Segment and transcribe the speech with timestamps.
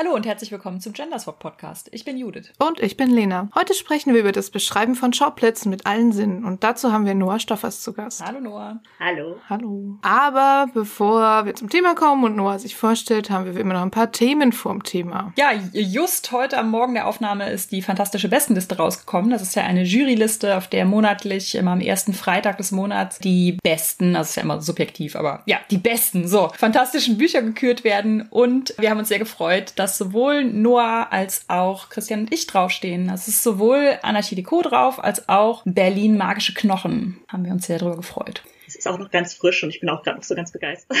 [0.00, 1.90] Hallo und herzlich willkommen zum Genderswap Podcast.
[1.92, 2.52] Ich bin Judith.
[2.58, 3.50] Und ich bin Lena.
[3.54, 7.14] Heute sprechen wir über das Beschreiben von Schauplätzen mit allen Sinnen und dazu haben wir
[7.14, 8.24] Noah Stoffers zu Gast.
[8.24, 8.80] Hallo Noah.
[8.98, 9.36] Hallo.
[9.50, 9.98] Hallo.
[10.00, 13.82] Aber bevor wir zum Thema kommen und Noah sich vorstellt, haben wir wie immer noch
[13.82, 15.34] ein paar Themen vorm Thema.
[15.36, 19.30] Ja, just heute am Morgen der Aufnahme ist die fantastische Bestenliste rausgekommen.
[19.30, 23.58] Das ist ja eine Juryliste, auf der monatlich immer am ersten Freitag des Monats die
[23.62, 28.26] besten, also ist ja immer subjektiv, aber ja, die besten, so, fantastischen Bücher gekürt werden
[28.30, 33.08] und wir haben uns sehr gefreut, dass sowohl Noah als auch Christian und ich draufstehen.
[33.10, 37.20] Es ist sowohl Anarchie Deco drauf, als auch Berlin Magische Knochen.
[37.28, 38.42] Haben wir uns sehr darüber gefreut.
[38.66, 40.96] Es ist auch noch ganz frisch und ich bin auch gerade noch so ganz begeistert.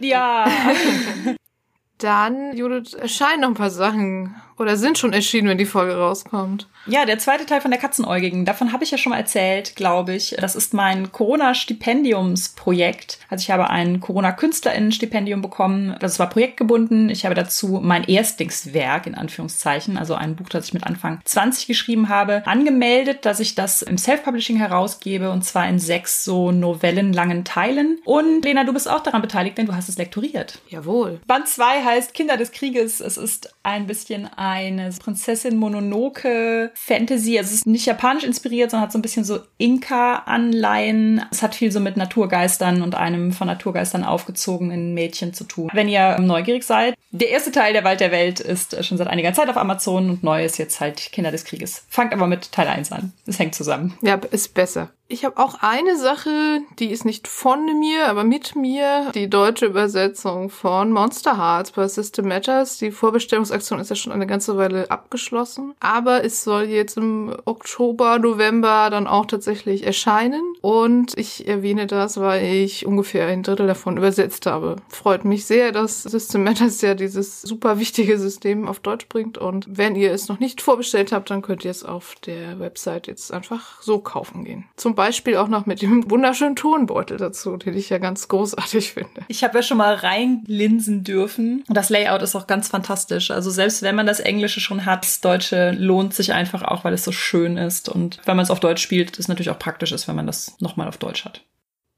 [0.00, 0.46] Ja.
[1.98, 6.68] Dann, Judith, erscheinen noch ein paar Sachen oder sind schon erschienen, wenn die Folge rauskommt.
[6.86, 10.14] Ja, der zweite Teil von der Katzenäugigen, davon habe ich ja schon mal erzählt, glaube
[10.14, 10.36] ich.
[10.38, 13.18] Das ist mein Corona-Stipendiumsprojekt.
[13.28, 15.96] Also ich habe ein Corona-KünstlerInnen-Stipendium bekommen.
[15.98, 17.10] Das war projektgebunden.
[17.10, 21.66] Ich habe dazu mein Erstlingswerk, in Anführungszeichen, also ein Buch, das ich mit Anfang 20
[21.66, 27.44] geschrieben habe, angemeldet, dass ich das im Self-Publishing herausgebe und zwar in sechs so novellenlangen
[27.44, 27.98] Teilen.
[28.04, 30.60] Und Lena, du bist auch daran beteiligt, denn du hast es lektoriert.
[30.68, 31.18] Jawohl.
[31.26, 33.00] Band 2 heißt Kinder des Krieges.
[33.00, 37.38] Es ist ein bisschen eine Prinzessin Mononoke Fantasy.
[37.38, 41.22] Also es ist nicht japanisch inspiriert, sondern hat so ein bisschen so Inka-Anleihen.
[41.30, 45.70] Es hat viel so mit Naturgeistern und einem von Naturgeistern aufgezogenen Mädchen zu tun.
[45.72, 49.32] Wenn ihr neugierig seid, der erste Teil der Wald der Welt ist schon seit einiger
[49.32, 51.84] Zeit auf Amazon und neu ist jetzt halt Kinder des Krieges.
[51.88, 53.12] Fangt aber mit Teil 1 an.
[53.26, 53.96] Es hängt zusammen.
[54.02, 54.90] Ja, ist besser.
[55.08, 59.12] Ich habe auch eine Sache, die ist nicht von mir, aber mit mir.
[59.14, 62.78] Die deutsche Übersetzung von Monster Hearts bei System Matters.
[62.78, 65.74] Die Vorbestellungsaktion ist ja schon eine ganze Weile abgeschlossen.
[65.78, 70.42] Aber es soll jetzt im Oktober, November dann auch tatsächlich erscheinen.
[70.60, 74.74] Und ich erwähne das, weil ich ungefähr ein Drittel davon übersetzt habe.
[74.88, 79.38] Freut mich sehr, dass System Matters ja dieses super wichtige System auf Deutsch bringt.
[79.38, 83.06] Und wenn ihr es noch nicht vorbestellt habt, dann könnt ihr es auf der Website
[83.06, 84.64] jetzt einfach so kaufen gehen.
[84.74, 89.22] Zum Beispiel auch noch mit dem wunderschönen Tonbeutel dazu, den ich ja ganz großartig finde.
[89.28, 91.64] Ich habe ja schon mal reinlinsen dürfen.
[91.68, 93.30] Und das Layout ist auch ganz fantastisch.
[93.30, 96.94] Also selbst wenn man das Englische schon hat, das Deutsche lohnt sich einfach auch, weil
[96.94, 97.88] es so schön ist.
[97.88, 100.56] Und wenn man es auf Deutsch spielt, ist natürlich auch praktisch ist, wenn man das
[100.60, 101.42] nochmal auf Deutsch hat.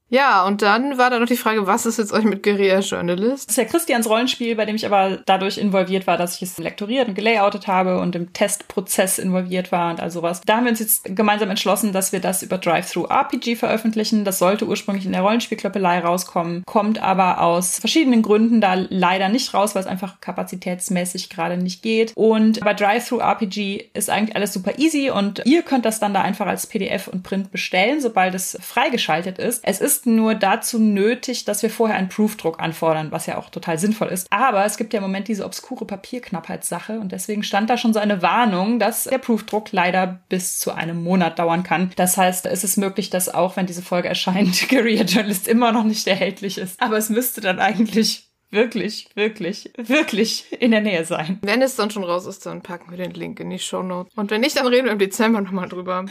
[0.09, 3.47] Ja, und dann war da noch die Frage, was ist jetzt euch mit Guerilla Journalist?
[3.47, 6.57] Das ist ja Christians Rollenspiel, bei dem ich aber dadurch involviert war, dass ich es
[6.57, 10.41] lektoriert und gelayoutet habe und im Testprozess involviert war und all sowas.
[10.45, 14.25] Da haben wir uns jetzt gemeinsam entschlossen, dass wir das über Drive-Thru-RPG veröffentlichen.
[14.25, 19.53] Das sollte ursprünglich in der Rollenspielklöppelei rauskommen, kommt aber aus verschiedenen Gründen da leider nicht
[19.53, 22.13] raus, weil es einfach kapazitätsmäßig gerade nicht geht.
[22.15, 26.47] Und bei Drive-Thru-RPG ist eigentlich alles super easy und ihr könnt das dann da einfach
[26.47, 29.63] als PDF und Print bestellen, sobald es freigeschaltet ist.
[29.63, 33.77] Es ist nur dazu nötig, dass wir vorher einen Proofdruck anfordern, was ja auch total
[33.77, 34.27] sinnvoll ist.
[34.29, 37.99] Aber es gibt ja im Moment diese obskure Papierknappheitssache und deswegen stand da schon so
[37.99, 41.91] eine Warnung, dass der Proofdruck leider bis zu einem Monat dauern kann.
[41.95, 45.83] Das heißt, es ist möglich, dass auch wenn diese Folge erscheint, Career Journalist immer noch
[45.83, 46.81] nicht erhältlich ist.
[46.81, 51.39] Aber es müsste dann eigentlich wirklich, wirklich, wirklich in der Nähe sein.
[51.41, 54.13] Wenn es dann schon raus ist, dann packen wir den Link in die Show Notes.
[54.15, 56.05] Und wenn nicht, dann reden wir im Dezember nochmal drüber.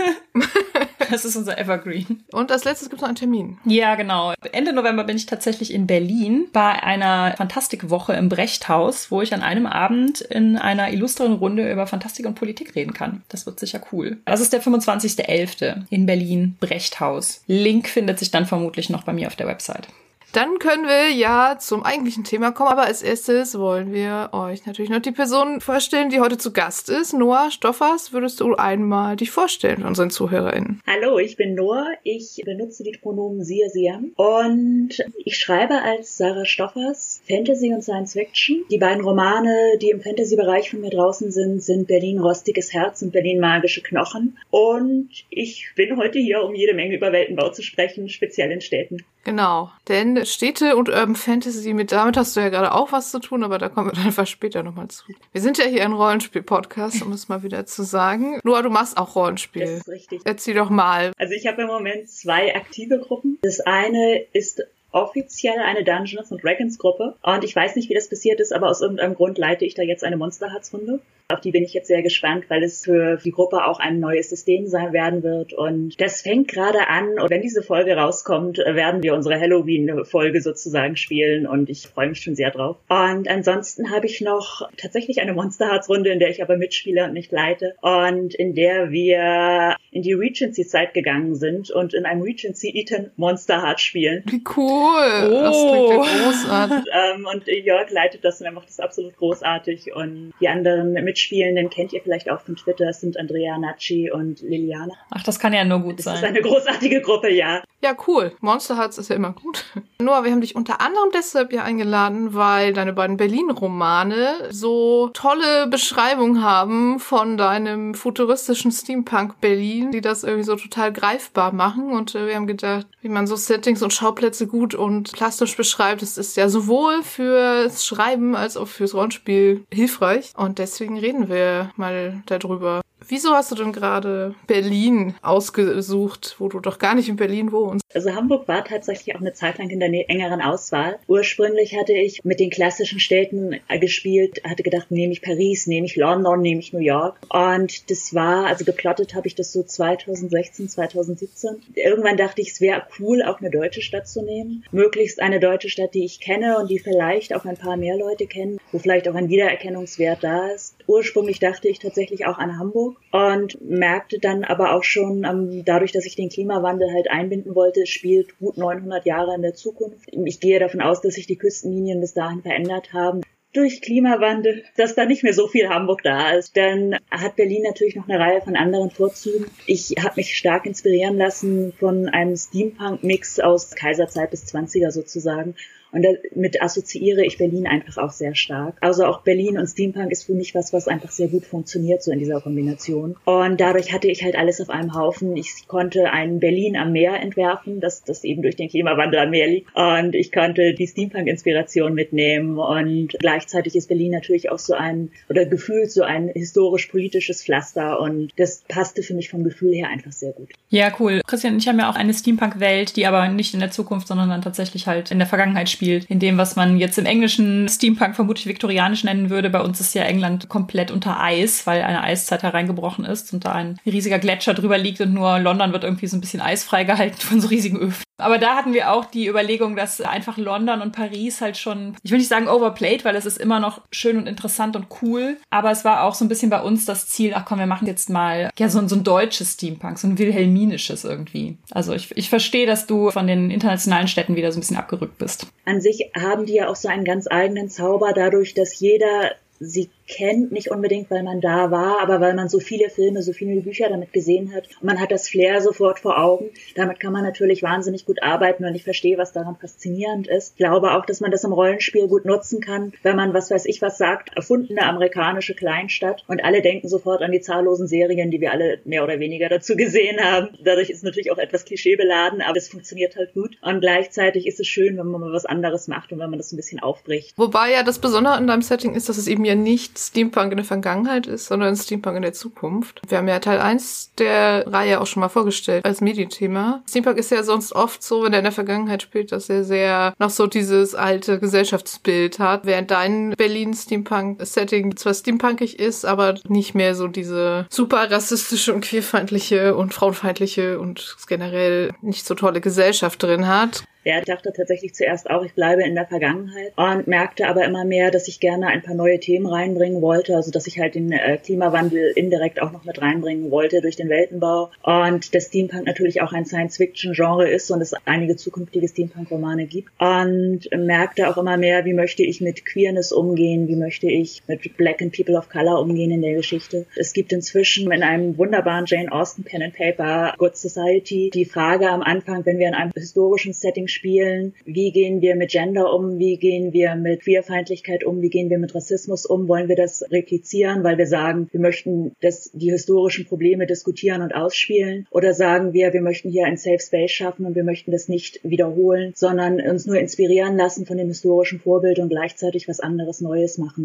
[1.11, 2.25] das ist unser Evergreen.
[2.33, 3.59] Und als letztes gibt es noch einen Termin.
[3.65, 4.35] Ja, genau.
[4.53, 9.43] Ende November bin ich tatsächlich in Berlin bei einer Fantastikwoche im Brechthaus, wo ich an
[9.43, 13.23] einem Abend in einer illustren Runde über Fantastik und Politik reden kann.
[13.29, 14.19] Das wird sicher cool.
[14.25, 15.85] Das ist der 25.11.
[15.91, 17.43] in Berlin, Brechthaus.
[17.47, 19.89] Link findet sich dann vermutlich noch bei mir auf der Website.
[20.33, 24.91] Dann können wir ja zum eigentlichen Thema kommen, aber als erstes wollen wir euch natürlich
[24.91, 27.15] noch die Person vorstellen, die heute zu Gast ist.
[27.15, 30.83] Noah Stoffers, würdest du einmal dich vorstellen unseren ZuhörerInnen?
[30.87, 31.87] Hallo, ich bin Noah.
[32.03, 34.91] Ich benutze die Pronomen sie, siam und
[35.25, 38.65] ich schreibe als Sarah Stoffers Fantasy und Science Fiction.
[38.71, 43.13] Die beiden Romane, die im Fantasy-Bereich von mir draußen sind, sind Berlin Rostiges Herz und
[43.13, 44.37] Berlin Magische Knochen.
[44.51, 49.05] Und ich bin heute hier, um jede Menge über Weltenbau zu sprechen, speziell in Städten.
[49.29, 53.19] Genau, denn Städte und Urban Fantasy, mit damit hast du ja gerade auch was zu
[53.19, 55.05] tun, aber da kommen wir dann einfach später nochmal zu.
[55.33, 58.41] Wir sind ja hier ein Rollenspiel-Podcast, um es mal wieder zu sagen.
[58.43, 59.67] Noah, du machst auch Rollenspiel.
[59.67, 60.23] Das ist richtig.
[60.25, 61.13] Erzähl doch mal.
[61.19, 63.39] Also ich habe im Moment zwei aktive Gruppen.
[63.43, 67.15] Das eine ist offiziell eine Dungeons and Dragons Gruppe.
[67.23, 69.83] Und ich weiß nicht, wie das passiert ist, aber aus irgendeinem Grund leite ich da
[69.83, 71.01] jetzt eine Monster Hearts Runde.
[71.31, 74.31] Auf die bin ich jetzt sehr gespannt, weil es für die Gruppe auch ein neues
[74.31, 75.53] System sein werden wird.
[75.53, 77.21] Und das fängt gerade an.
[77.21, 81.47] Und wenn diese Folge rauskommt, werden wir unsere Halloween-Folge sozusagen spielen.
[81.47, 82.79] Und ich freue mich schon sehr drauf.
[82.89, 87.05] Und ansonsten habe ich noch tatsächlich eine Monster Hearts Runde, in der ich aber mitspiele
[87.05, 87.75] und nicht leite.
[87.83, 93.63] Und in der wir in die Regency-Zeit gegangen sind und in einem Regency Eaton Monster
[93.63, 94.23] Hearts spielen.
[94.31, 95.31] Wie cool.
[95.31, 95.43] Oh.
[95.43, 96.79] Das klingt ja großartig.
[96.99, 99.95] Ähm, und Jörg leitet das und er macht das absolut großartig.
[99.95, 102.87] Und die anderen Mitspielenden kennt ihr vielleicht auch von Twitter.
[102.87, 104.95] Das sind Andrea Nacci und Liliana.
[105.11, 106.25] Ach, das kann ja nur gut Das ist sein.
[106.25, 107.61] eine großartige Gruppe, ja.
[107.83, 108.33] Ja, cool.
[108.41, 109.65] Monster Hearts ist ja immer gut.
[110.01, 115.67] Noah, wir haben dich unter anderem deshalb ja eingeladen, weil deine beiden Berlin-Romane so tolle
[115.69, 121.93] Beschreibungen haben von deinem futuristischen Steampunk Berlin, die das irgendwie so total greifbar machen.
[121.93, 126.03] Und äh, wir haben gedacht, wie man so Settings und Schauplätze gut und plastisch beschreibt,
[126.03, 130.33] das ist ja sowohl fürs Schreiben als auch fürs Rollenspiel hilfreich.
[130.37, 132.83] Und deswegen reden wir mal darüber.
[133.07, 137.85] Wieso hast du denn gerade Berlin ausgesucht, wo du doch gar nicht in Berlin wohnst?
[137.95, 140.99] Also Hamburg war tatsächlich auch eine Zeit lang in der engeren Auswahl.
[141.07, 145.97] Ursprünglich hatte ich mit den klassischen Städten gespielt, hatte gedacht, nehme ich Paris, nehme ich
[145.97, 147.19] London, nehme ich New York.
[147.31, 151.63] Und das war, also geplottet habe ich das so 2016, 2017.
[151.75, 154.65] Irgendwann dachte ich, es wäre cool, auch eine deutsche Stadt zu nehmen.
[154.71, 158.27] Möglichst eine deutsche Stadt, die ich kenne und die vielleicht auch ein paar mehr Leute
[158.27, 160.75] kennen, wo vielleicht auch ein Wiedererkennungswert da ist.
[160.89, 165.93] Ursprünglich dachte ich tatsächlich auch an Hamburg und merkte dann aber auch schon, ähm, dadurch,
[165.93, 170.09] dass ich den Klimawandel halt einbinden wollte, spielt gut 900 Jahre in der Zukunft.
[170.11, 173.21] Ich gehe davon aus, dass sich die Küstenlinien bis dahin verändert haben
[173.53, 176.57] durch Klimawandel, dass da nicht mehr so viel Hamburg da ist.
[176.57, 179.47] Dann hat Berlin natürlich noch eine Reihe von anderen Vorzügen.
[179.67, 185.55] Ich habe mich stark inspirieren lassen von einem Steampunk-Mix aus Kaiserzeit bis 20er sozusagen.
[185.93, 188.77] Und damit assoziiere ich Berlin einfach auch sehr stark.
[188.81, 192.13] Also auch Berlin und Steampunk ist für mich was, was einfach sehr gut funktioniert, so
[192.13, 193.17] in dieser Kombination.
[193.25, 195.37] Und dadurch hatte ich halt alles auf einem Haufen.
[195.37, 199.49] Ich konnte ein Berlin am Meer entwerfen, das, das eben durch den Klimawandel am Meer
[199.49, 199.75] liegt.
[199.75, 202.59] Und ich konnte die Steampunk-Inspiration mitnehmen.
[202.59, 208.01] Und gleichzeitig ist Berlin natürlich auch so ein, oder gefühlt so ein historisch-politisches Pflaster.
[208.01, 210.51] Und das passte für mich vom Gefühl her einfach sehr gut.
[210.69, 211.23] Ja, cool.
[211.27, 214.43] Christian ich haben ja auch eine Steampunk-Welt, die aber nicht in der Zukunft, sondern dann
[214.43, 215.78] tatsächlich halt in der Vergangenheit spielt.
[216.09, 219.51] In dem, was man jetzt im englischen Steampunk vermutlich viktorianisch nennen würde.
[219.51, 223.53] Bei uns ist ja England komplett unter Eis, weil eine Eiszeit hereingebrochen ist und da
[223.53, 227.21] ein riesiger Gletscher drüber liegt und nur London wird irgendwie so ein bisschen eisfrei gehalten
[227.21, 228.08] von so riesigen Öfen.
[228.19, 232.11] Aber da hatten wir auch die Überlegung, dass einfach London und Paris halt schon, ich
[232.11, 235.37] will nicht sagen overplayed, weil es ist immer noch schön und interessant und cool.
[235.51, 237.87] Aber es war auch so ein bisschen bei uns das Ziel, ach komm, wir machen
[237.87, 241.59] jetzt mal ja so, ein- so ein deutsches Steampunk, so ein wilhelminisches irgendwie.
[241.71, 245.19] Also ich, ich verstehe, dass du von den internationalen Städten wieder so ein bisschen abgerückt
[245.19, 245.47] bist.
[245.65, 249.91] An sich haben die ja auch so einen ganz eigenen Zauber dadurch, dass jeder sie
[250.09, 253.61] kennt, nicht unbedingt, weil man da war, aber weil man so viele Filme, so viele
[253.61, 254.69] Bücher damit gesehen hat.
[254.81, 256.51] Und man hat das Flair sofort vor Augen.
[256.75, 260.53] Damit kann man natürlich wahnsinnig gut arbeiten und ich verstehe, was daran faszinierend ist.
[260.53, 263.67] Ich glaube auch, dass man das im Rollenspiel gut nutzen kann, wenn man, was weiß
[263.67, 268.41] ich was sagt, erfundene amerikanische Kleinstadt und alle denken sofort an die zahllosen Serien, die
[268.41, 270.49] wir alle mehr oder weniger dazu gesehen haben.
[270.65, 273.57] Dadurch ist natürlich auch etwas klischeebeladen, aber es funktioniert halt gut.
[273.63, 276.53] Und gleichzeitig ist es schön, wenn man mal was anderes macht und wenn man das
[276.53, 277.37] ein bisschen aufbricht.
[277.37, 280.59] Wobei ja das Besondere an deinem Setting ist, dass es eben ja nicht Steampunk in
[280.59, 283.01] der Vergangenheit ist, sondern Steampunk in der Zukunft.
[283.09, 286.83] Wir haben ja Teil 1 der Reihe auch schon mal vorgestellt als Medienthema.
[286.89, 290.15] Steampunk ist ja sonst oft so, wenn er in der Vergangenheit spielt, dass er sehr
[290.19, 296.75] noch so dieses alte Gesellschaftsbild hat, während dein Berlin Steampunk-Setting zwar steampunkig ist, aber nicht
[296.75, 303.23] mehr so diese super rassistische und queerfeindliche und frauenfeindliche und generell nicht so tolle Gesellschaft
[303.23, 303.85] drin hat.
[304.05, 308.11] Ich dachte tatsächlich zuerst auch, ich bleibe in der Vergangenheit und merkte aber immer mehr,
[308.11, 311.37] dass ich gerne ein paar neue Themen reinbringen wollte, also dass ich halt den äh,
[311.37, 316.33] Klimawandel indirekt auch noch mit reinbringen wollte durch den Weltenbau und der Steampunk natürlich auch
[316.33, 321.93] ein Science-Fiction-Genre ist und es einige zukünftige Steampunk-Romane gibt und merkte auch immer mehr, wie
[321.93, 326.13] möchte ich mit Queerness umgehen, wie möchte ich mit Black and People of Color umgehen
[326.13, 326.87] in der Geschichte.
[326.97, 331.91] Es gibt inzwischen in einem wunderbaren Jane Austen Pen and Paper Good Society die Frage
[331.91, 336.19] am Anfang, wenn wir in einem historischen Setting spielen, wie gehen wir mit Gender um,
[336.19, 340.05] wie gehen wir mit Queerfeindlichkeit um, wie gehen wir mit Rassismus um, wollen wir das
[340.11, 345.07] replizieren, weil wir sagen, wir möchten das, die historischen Probleme diskutieren und ausspielen?
[345.11, 348.41] Oder sagen wir, wir möchten hier ein Safe Space schaffen und wir möchten das nicht
[348.43, 353.59] wiederholen, sondern uns nur inspirieren lassen von dem historischen Vorbild und gleichzeitig was anderes Neues
[353.59, 353.85] machen.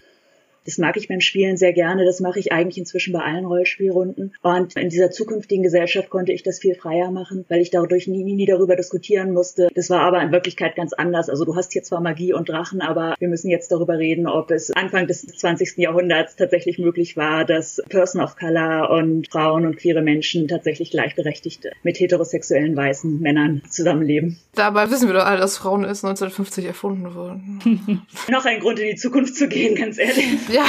[0.66, 2.06] Das mag ich beim Spielen sehr gerne.
[2.06, 4.34] Das mache ich eigentlich inzwischen bei allen Rollspielrunden.
[4.42, 8.24] Und in dieser zukünftigen Gesellschaft konnte ich das viel freier machen, weil ich dadurch nie,
[8.24, 9.70] nie darüber diskutieren musste.
[9.76, 11.30] Das war aber in Wirklichkeit ganz anders.
[11.30, 14.52] Also du hast hier zwar Magie und Drachen, aber wir müssen jetzt darüber reden, ob
[14.52, 15.78] es Anfang des 20.
[15.78, 21.68] Jahrhunderts tatsächlich möglich war, dass Person of Color und Frauen und queere Menschen tatsächlich gleichberechtigt
[21.84, 24.40] mit heterosexuellen weißen Männern zusammenleben.
[24.56, 28.02] Dabei wissen wir doch alle, dass Frauen erst 1950 erfunden wurden.
[28.30, 30.28] Noch ein Grund in die Zukunft zu gehen, ganz ehrlich.
[30.54, 30.66] Ja.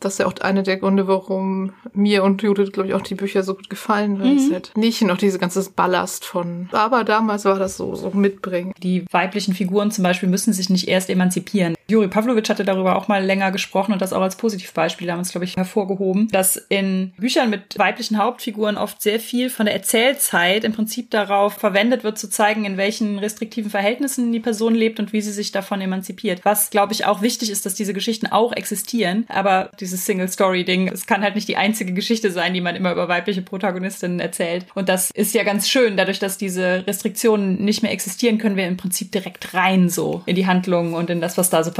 [0.00, 3.14] Das ist ja auch einer der Gründe, warum mir und Judith, glaube ich, auch die
[3.14, 4.38] Bücher so gut gefallen, weil mhm.
[4.38, 8.72] es halt nicht noch diese ganze Ballast von, aber damals war das so, so mitbringen.
[8.82, 11.74] Die weiblichen Figuren zum Beispiel müssen sich nicht erst emanzipieren.
[11.90, 15.44] Juri Pavlovic hatte darüber auch mal länger gesprochen und das auch als Positivbeispiel damals, glaube
[15.44, 20.72] ich, hervorgehoben, dass in Büchern mit weiblichen Hauptfiguren oft sehr viel von der Erzählzeit im
[20.72, 25.20] Prinzip darauf verwendet wird, zu zeigen, in welchen restriktiven Verhältnissen die Person lebt und wie
[25.20, 26.40] sie sich davon emanzipiert.
[26.44, 30.88] Was, glaube ich, auch wichtig ist, dass diese Geschichten auch existieren, aber die dieses Single-Story-Ding.
[30.88, 34.66] Es kann halt nicht die einzige Geschichte sein, die man immer über weibliche Protagonistinnen erzählt.
[34.74, 35.96] Und das ist ja ganz schön.
[35.96, 40.36] Dadurch, dass diese Restriktionen nicht mehr existieren, können wir im Prinzip direkt rein so in
[40.36, 41.79] die Handlungen und in das, was da so passiert.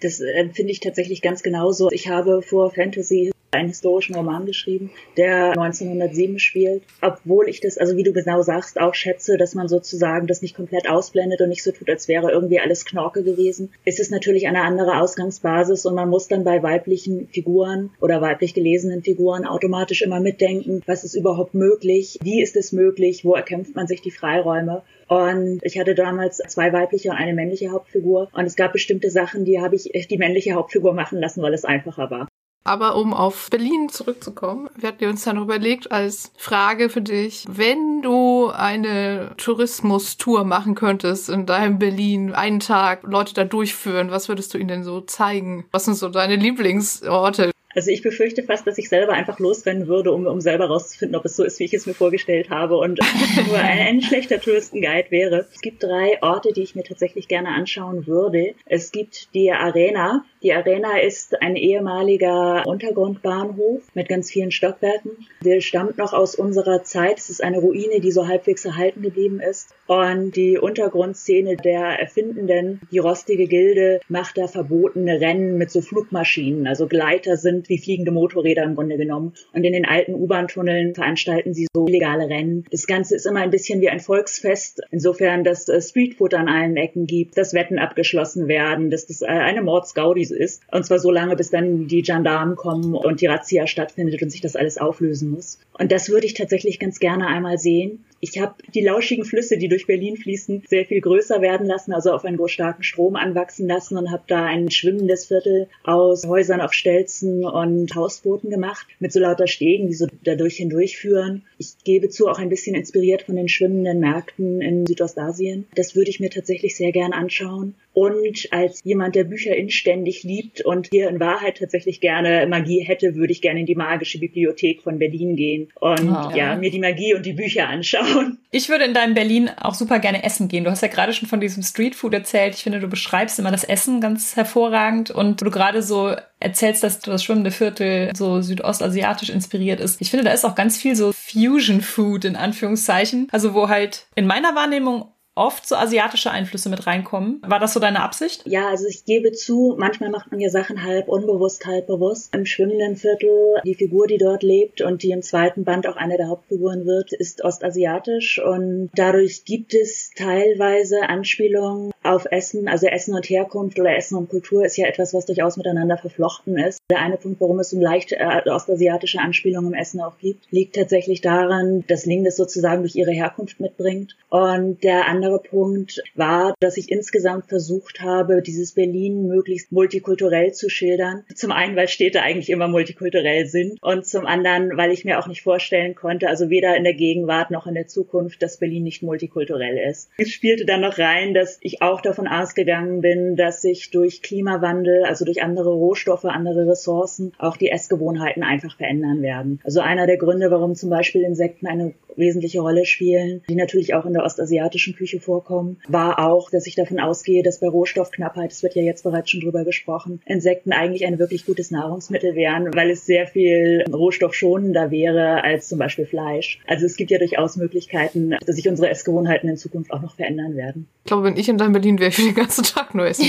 [0.00, 1.90] Das äh, finde ich tatsächlich ganz genauso.
[1.90, 6.82] Ich habe vor Fantasy einen historischen Roman geschrieben, der 1907 spielt.
[7.00, 10.56] Obwohl ich das, also wie du genau sagst, auch schätze, dass man sozusagen das nicht
[10.56, 14.46] komplett ausblendet und nicht so tut, als wäre irgendwie alles Knorke gewesen, ist es natürlich
[14.46, 20.02] eine andere Ausgangsbasis und man muss dann bei weiblichen Figuren oder weiblich gelesenen Figuren automatisch
[20.02, 24.10] immer mitdenken, was ist überhaupt möglich, wie ist es möglich, wo erkämpft man sich die
[24.10, 24.82] Freiräume.
[25.08, 28.28] Und ich hatte damals zwei weibliche und eine männliche Hauptfigur.
[28.32, 31.64] Und es gab bestimmte Sachen, die habe ich die männliche Hauptfigur machen lassen, weil es
[31.64, 32.28] einfacher war.
[32.66, 38.02] Aber um auf Berlin zurückzukommen, wir hatten uns dann überlegt als Frage für dich, wenn
[38.02, 44.52] du eine Tourismus-Tour machen könntest in deinem Berlin, einen Tag Leute da durchführen, was würdest
[44.52, 45.66] du ihnen denn so zeigen?
[45.70, 47.52] Was sind so deine Lieblingsorte?
[47.76, 51.26] Also ich befürchte fast, dass ich selber einfach losrennen würde, um, um selber rauszufinden, ob
[51.26, 53.00] es so ist, wie ich es mir vorgestellt habe und
[53.46, 55.46] nur ein, ein schlechter Touristenguide wäre.
[55.52, 58.54] Es gibt drei Orte, die ich mir tatsächlich gerne anschauen würde.
[58.64, 60.24] Es gibt die Arena.
[60.42, 65.10] Die Arena ist ein ehemaliger Untergrundbahnhof mit ganz vielen Stockwerken.
[65.44, 67.18] Der stammt noch aus unserer Zeit.
[67.18, 69.74] Es ist eine Ruine, die so halbwegs erhalten geblieben ist.
[69.86, 76.66] Und die Untergrundszene der Erfindenden, die rostige Gilde, macht da verbotene Rennen mit so Flugmaschinen.
[76.66, 79.34] Also Gleiter sind wie fliegende Motorräder im Grunde genommen.
[79.52, 82.64] Und in den alten U-Bahn-Tunneln veranstalten sie so illegale Rennen.
[82.70, 84.80] Das Ganze ist immer ein bisschen wie ein Volksfest.
[84.90, 89.62] Insofern, dass es Streetfood an allen Ecken gibt, dass Wetten abgeschlossen werden, dass das eine
[89.62, 90.62] Mordsgaudi ist.
[90.72, 94.40] Und zwar so lange, bis dann die Gendarmen kommen und die Razzia stattfindet und sich
[94.40, 95.58] das alles auflösen muss.
[95.78, 98.04] Und das würde ich tatsächlich ganz gerne einmal sehen.
[98.20, 102.12] Ich habe die lauschigen Flüsse, die durch Berlin fließen, sehr viel größer werden lassen, also
[102.12, 106.72] auf einen starken Strom anwachsen lassen und habe da ein schwimmendes Viertel aus Häusern auf
[106.72, 111.42] Stelzen und Hausbooten gemacht, mit so lauter Stegen, die so dadurch hindurchführen.
[111.58, 115.66] Ich gebe zu, auch ein bisschen inspiriert von den schwimmenden Märkten in Südostasien.
[115.74, 117.74] Das würde ich mir tatsächlich sehr gern anschauen.
[117.98, 123.14] Und als jemand, der Bücher inständig liebt und hier in Wahrheit tatsächlich gerne Magie hätte,
[123.14, 126.30] würde ich gerne in die magische Bibliothek von Berlin gehen und oh.
[126.36, 128.36] ja, mir die Magie und die Bücher anschauen.
[128.50, 130.64] Ich würde in deinem Berlin auch super gerne essen gehen.
[130.64, 132.54] Du hast ja gerade schon von diesem Streetfood erzählt.
[132.54, 137.00] Ich finde, du beschreibst immer das Essen ganz hervorragend und du gerade so erzählst, dass
[137.00, 140.02] das schwimmende Viertel so südostasiatisch inspiriert ist.
[140.02, 143.28] Ich finde, da ist auch ganz viel so Fusion Food in Anführungszeichen.
[143.32, 145.06] Also wo halt in meiner Wahrnehmung
[145.36, 147.40] oft so asiatische Einflüsse mit reinkommen.
[147.46, 148.42] War das so deine Absicht?
[148.46, 152.34] Ja, also ich gebe zu, manchmal macht man ja Sachen halb unbewusst, halb bewusst.
[152.34, 156.16] Im schwimmenden Viertel, die Figur, die dort lebt und die im zweiten Band auch eine
[156.16, 163.14] der Hauptfiguren wird, ist ostasiatisch und dadurch gibt es teilweise Anspielungen auf Essen, also Essen
[163.14, 166.78] und Herkunft oder Essen und Kultur ist ja etwas, was durchaus miteinander verflochten ist.
[166.90, 170.76] Der eine Punkt, warum es so leicht äh, ostasiatische Anspielungen im Essen auch gibt, liegt
[170.76, 176.54] tatsächlich daran, dass Ling das sozusagen durch ihre Herkunft mitbringt und der andere Punkt war,
[176.60, 181.24] dass ich insgesamt versucht habe, dieses Berlin möglichst multikulturell zu schildern.
[181.34, 185.26] Zum einen, weil Städte eigentlich immer multikulturell sind und zum anderen, weil ich mir auch
[185.26, 189.02] nicht vorstellen konnte, also weder in der Gegenwart noch in der Zukunft, dass Berlin nicht
[189.02, 190.10] multikulturell ist.
[190.18, 195.04] Es spielte dann noch rein, dass ich auch davon ausgegangen bin, dass sich durch Klimawandel,
[195.04, 199.60] also durch andere Rohstoffe, andere Ressourcen, auch die Essgewohnheiten einfach verändern werden.
[199.64, 204.06] Also einer der Gründe, warum zum Beispiel Insekten eine wesentliche Rolle spielen, die natürlich auch
[204.06, 208.62] in der ostasiatischen Küche vorkommen, war auch, dass ich davon ausgehe, dass bei Rohstoffknappheit, es
[208.62, 212.90] wird ja jetzt bereits schon drüber gesprochen, Insekten eigentlich ein wirklich gutes Nahrungsmittel wären, weil
[212.90, 216.60] es sehr viel rohstoffschonender wäre als zum Beispiel Fleisch.
[216.66, 220.56] Also es gibt ja durchaus Möglichkeiten, dass sich unsere Essgewohnheiten in Zukunft auch noch verändern
[220.56, 220.88] werden.
[221.04, 223.28] Ich glaube, wenn ich in deinem Berlin wäre, ich den ganzen Tag nur essen.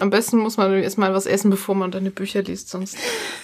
[0.00, 2.96] Am besten muss man erstmal was essen, bevor man deine Bücher liest, sonst,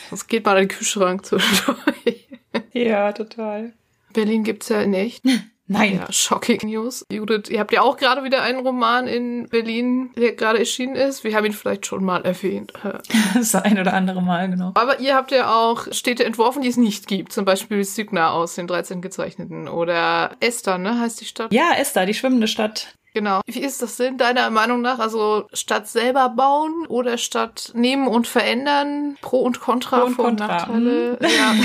[0.08, 2.28] sonst geht man in den Kühlschrank zwischendurch.
[2.72, 3.74] Ja, total.
[4.14, 5.22] Berlin gibt's ja nicht.
[5.66, 5.96] Nein.
[5.96, 7.04] Ja, shocking News.
[7.10, 11.24] Judith, ihr habt ja auch gerade wieder einen Roman in Berlin, der gerade erschienen ist.
[11.24, 12.72] Wir haben ihn vielleicht schon mal erwähnt.
[13.34, 14.72] Das ein oder andere Mal, genau.
[14.74, 17.32] Aber ihr habt ja auch Städte entworfen, die es nicht gibt.
[17.32, 19.68] Zum Beispiel Signa aus den 13 gezeichneten.
[19.68, 21.52] Oder Esther, ne, heißt die Stadt?
[21.52, 22.94] Ja, Esther, die schwimmende Stadt.
[23.14, 23.40] Genau.
[23.46, 24.98] Wie ist das denn deiner Meinung nach?
[24.98, 29.16] Also statt selber bauen oder statt nehmen und verändern?
[29.20, 30.56] Pro und Contra, Pro und Vor- und Contra.
[30.56, 31.18] Nachteile?
[31.20, 31.54] Ja.